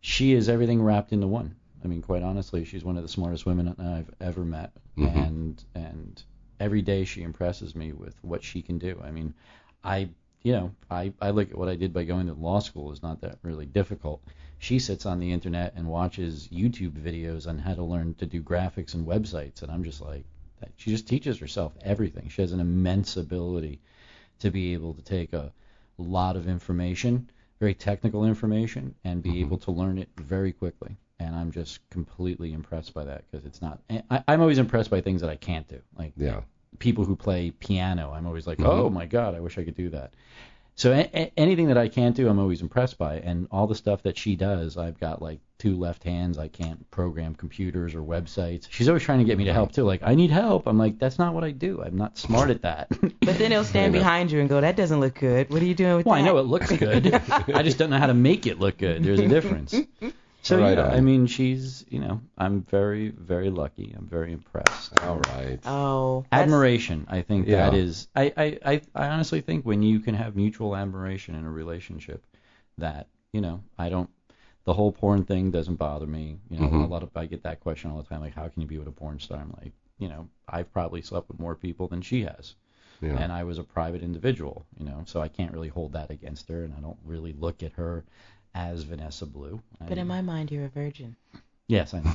[0.00, 1.54] she is everything wrapped into one.
[1.84, 5.16] I mean, quite honestly, she's one of the smartest women I've ever met, Mhm.
[5.16, 6.22] and and
[6.60, 9.00] every day she impresses me with what she can do.
[9.02, 9.34] I mean,
[9.84, 10.08] I
[10.42, 13.02] you know I I look at what I did by going to law school is
[13.02, 14.22] not that really difficult.
[14.58, 18.42] She sits on the internet and watches YouTube videos on how to learn to do
[18.42, 20.24] graphics and websites, and I'm just like,
[20.76, 22.28] she just teaches herself everything.
[22.28, 23.80] She has an immense ability
[24.40, 25.52] to be able to take a
[25.98, 27.28] lot of information,
[27.60, 30.96] very technical information, and be able to learn it very quickly.
[31.20, 33.80] And I'm just completely impressed by that because it's not.
[34.10, 36.40] I, I'm always impressed by things that I can't do, like Yeah.
[36.78, 38.12] people who play piano.
[38.12, 38.66] I'm always like, Mhm.
[38.66, 40.12] oh my god, I wish I could do that.
[40.76, 43.16] So a- a- anything that I can't do, I'm always impressed by.
[43.16, 46.36] And all the stuff that she does, I've got like two left hands.
[46.36, 48.66] I can't program computers or websites.
[48.70, 49.84] She's always trying to get me to help too.
[49.84, 50.66] Like, I need help.
[50.66, 51.82] I'm like, that's not what I do.
[51.82, 52.88] I'm not smart at that.
[53.20, 55.50] But then he'll stand behind you and go, "That doesn't look good.
[55.50, 57.12] What are you doing with well, that?" Well, I know it looks good.
[57.54, 59.02] I just don't know how to make it look good.
[59.02, 59.74] There's a difference.
[60.46, 60.94] So Right yeah, on.
[60.94, 63.92] I mean, she's, you know, I'm very, very lucky.
[63.98, 64.96] I'm very impressed.
[65.02, 65.58] All right.
[65.66, 66.24] Oh.
[66.30, 67.70] that's- admiration i think Yeah.
[67.70, 71.44] that is I, I i i honestly think when you can have mutual admiration in
[71.44, 72.24] a relationship
[72.78, 74.08] that you know i don't
[74.64, 76.84] the whole porn thing doesn't bother me you know Mhm.
[76.84, 78.78] a lot of i get that question all the time like how can you be
[78.78, 82.02] with a porn star i'm like you know i've probably slept with more people than
[82.02, 82.54] she has
[83.00, 83.16] Yeah.
[83.20, 86.48] and i was a private individual you know so i can't really hold that against
[86.48, 88.04] her and i don't really look at her
[88.56, 91.14] as vanessa blue I But in my mind, you're a virgin.
[91.68, 92.14] yes i know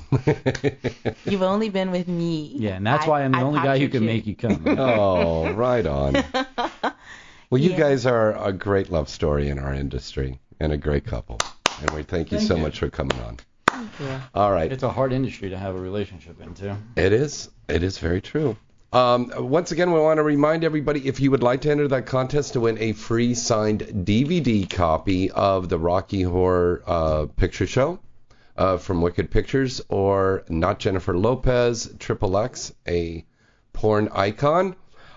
[1.26, 2.54] You've only been with me.
[2.58, 4.08] yeah and that's I- why i'm the I only guy who can chip.
[4.14, 6.16] make you come oh, right on.
[7.52, 7.80] Well, you Yeah.
[7.80, 11.38] guys are a great love story in our industry and a great couple.
[11.82, 12.62] And we thank you Thank so you.
[12.62, 13.40] much for coming on.
[13.68, 14.08] Thank you.
[14.34, 14.72] All right.
[14.72, 17.50] it's a hard industry to have a relationship into It is.
[17.68, 18.56] It is very true.
[18.94, 22.06] Um, once again, we want to remind everybody if you would like to enter that
[22.06, 28.00] contest to win a free signed DVD copy of the Rocky Horror uh, Picture Show
[28.58, 33.26] uh, from Wicked Pictures or Not Jennifer Lopez, Triple X, a
[33.72, 34.76] porn icon,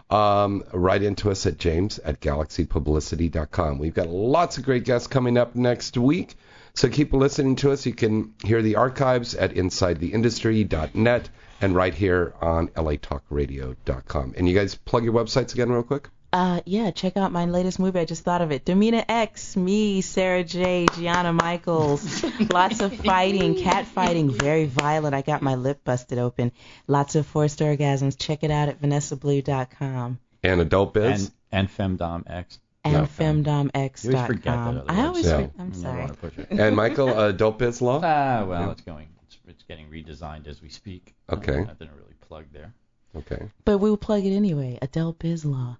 [0.08, 3.80] um, write into us at james at galaxypublicity.com.
[3.80, 6.36] We've got lots of great guests coming up next week.
[6.74, 7.86] So keep listening to us.
[7.86, 11.28] You can hear the archives at InsideTheIndustry.net
[11.64, 14.34] and right here on LATalkRadio.com.
[14.36, 16.08] And you guys plug your websites again, real quick.
[16.32, 18.00] Uh, yeah, check out my latest movie.
[18.00, 18.64] I just thought of it.
[18.64, 22.24] Domina X, me, Sarah J, Gianna Michaels.
[22.52, 25.14] Lots of fighting, cat fighting, very violent.
[25.14, 26.50] I got my lip busted open.
[26.88, 28.18] Lots of forced orgasms.
[28.18, 31.30] Check it out at VanessaBlue.com And Adult Biz.
[31.52, 32.98] and and femdom x and Yeah.
[32.98, 34.84] You always forget that femdomx.com.
[34.88, 35.36] I always, Yeah.
[35.36, 35.98] forget- I'm sorry.
[36.00, 36.46] want to push it.
[36.50, 38.00] And, Michael, uh, Adult Biz Law.
[38.02, 38.70] Ah, well, Yeah.
[38.72, 39.06] it's going.
[39.46, 41.14] It's, it's getting redesigned as we speak.
[41.30, 41.60] Okay.
[41.60, 42.72] Uh, nothing to really plug there.
[43.16, 43.48] Okay.
[43.64, 44.78] But we'll plug it anyway.
[44.82, 45.76] Adult Biz Law,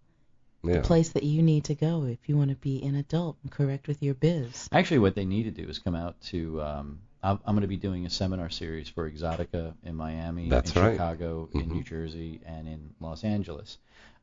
[0.62, 0.74] Yeah.
[0.74, 3.50] the place that you need to go if you want to be an adult and
[3.50, 4.68] correct with your biz.
[4.72, 6.62] Actually, what they need to do is come out to.
[6.62, 10.76] Um, I'm, I'm going to be doing a seminar series for Exotica in Miami, That's
[10.76, 10.92] in right.
[10.92, 11.68] Chicago, in Mhm.
[11.72, 13.78] New Jersey, and in Los Angeles.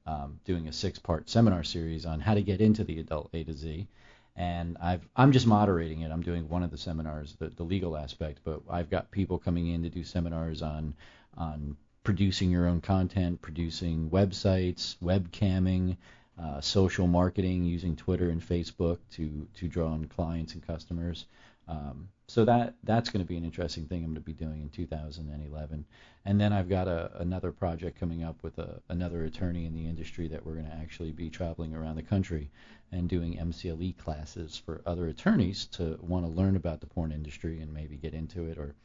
[0.06, 3.54] Um, doing a six-part seminar series on how to get into the adult A to
[3.54, 3.88] Z.
[4.36, 6.12] And I've, I'm just moderating it.
[6.12, 9.68] I'm doing one of the seminars, the, the legal aspect, but I've got people coming
[9.68, 10.94] in to do seminars on
[11.38, 15.98] on producing your own content, producing websites, webcamming,
[16.42, 21.26] uh, social marketing using Twitter and Facebook to to draw in clients and customers.
[21.68, 24.62] Um, so that that's going to be an interesting thing I'm going to be doing
[24.62, 25.86] in 2011.
[26.24, 29.86] And then I've got a, another project coming up with a, another attorney in the
[29.86, 32.50] industry that we're going to actually be traveling around the country
[32.94, 37.60] and doing MCLE classes for other attorneys to want to learn about the porn industry
[37.60, 38.76] and maybe get into it or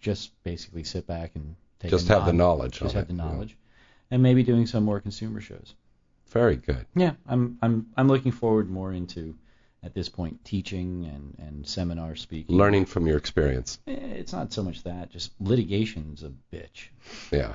[0.00, 3.24] just basically sit back and take Just have the knowledge just have it, the yeah.
[3.24, 3.58] knowledge
[4.10, 5.74] and maybe doing some more consumer shows.
[6.28, 6.86] Very good.
[6.94, 9.36] Yeah, I'm I'm I'm looking forward more into
[9.86, 12.54] at this point teaching and and seminar speaking.
[12.54, 13.78] Learning from your experience.
[13.86, 16.88] Eh, It's not so much that, just litigation's a bitch.
[17.32, 17.54] Yeah.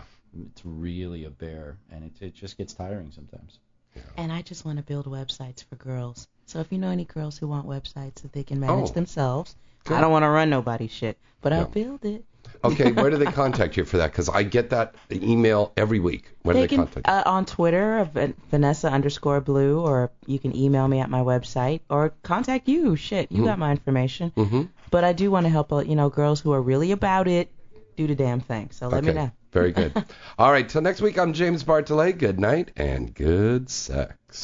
[0.49, 3.59] It's really a bear, and it it just gets tiring sometimes.
[3.95, 4.01] Yeah.
[4.17, 6.27] And I just want to build websites for girls.
[6.45, 8.93] So if you know any girls who want websites that they can manage Oh.
[8.93, 9.97] themselves, Good.
[9.97, 12.23] I don't want to run nobody's shit, but I'll build it.
[12.63, 14.11] Okay, where do they contact you for that?
[14.11, 16.31] Because I get that email every week.
[16.43, 17.13] Where do they they can contact you?
[17.13, 21.81] uh, on Twitter, uh, Vanessa underscore Blue, or you can email me at my website
[21.89, 22.95] or contact you.
[22.95, 23.45] Shit, you Mhm.
[23.45, 24.31] got my information.
[24.37, 24.63] Mm-hmm.
[24.91, 27.51] But I do want to help, uh, you know, girls who are really about it
[27.97, 28.69] do the damn thing.
[28.71, 29.31] So let me know.
[29.51, 29.93] very good.
[30.39, 32.17] All right, till next week, I'm James Bartholet.
[32.17, 34.43] Good night and good sex.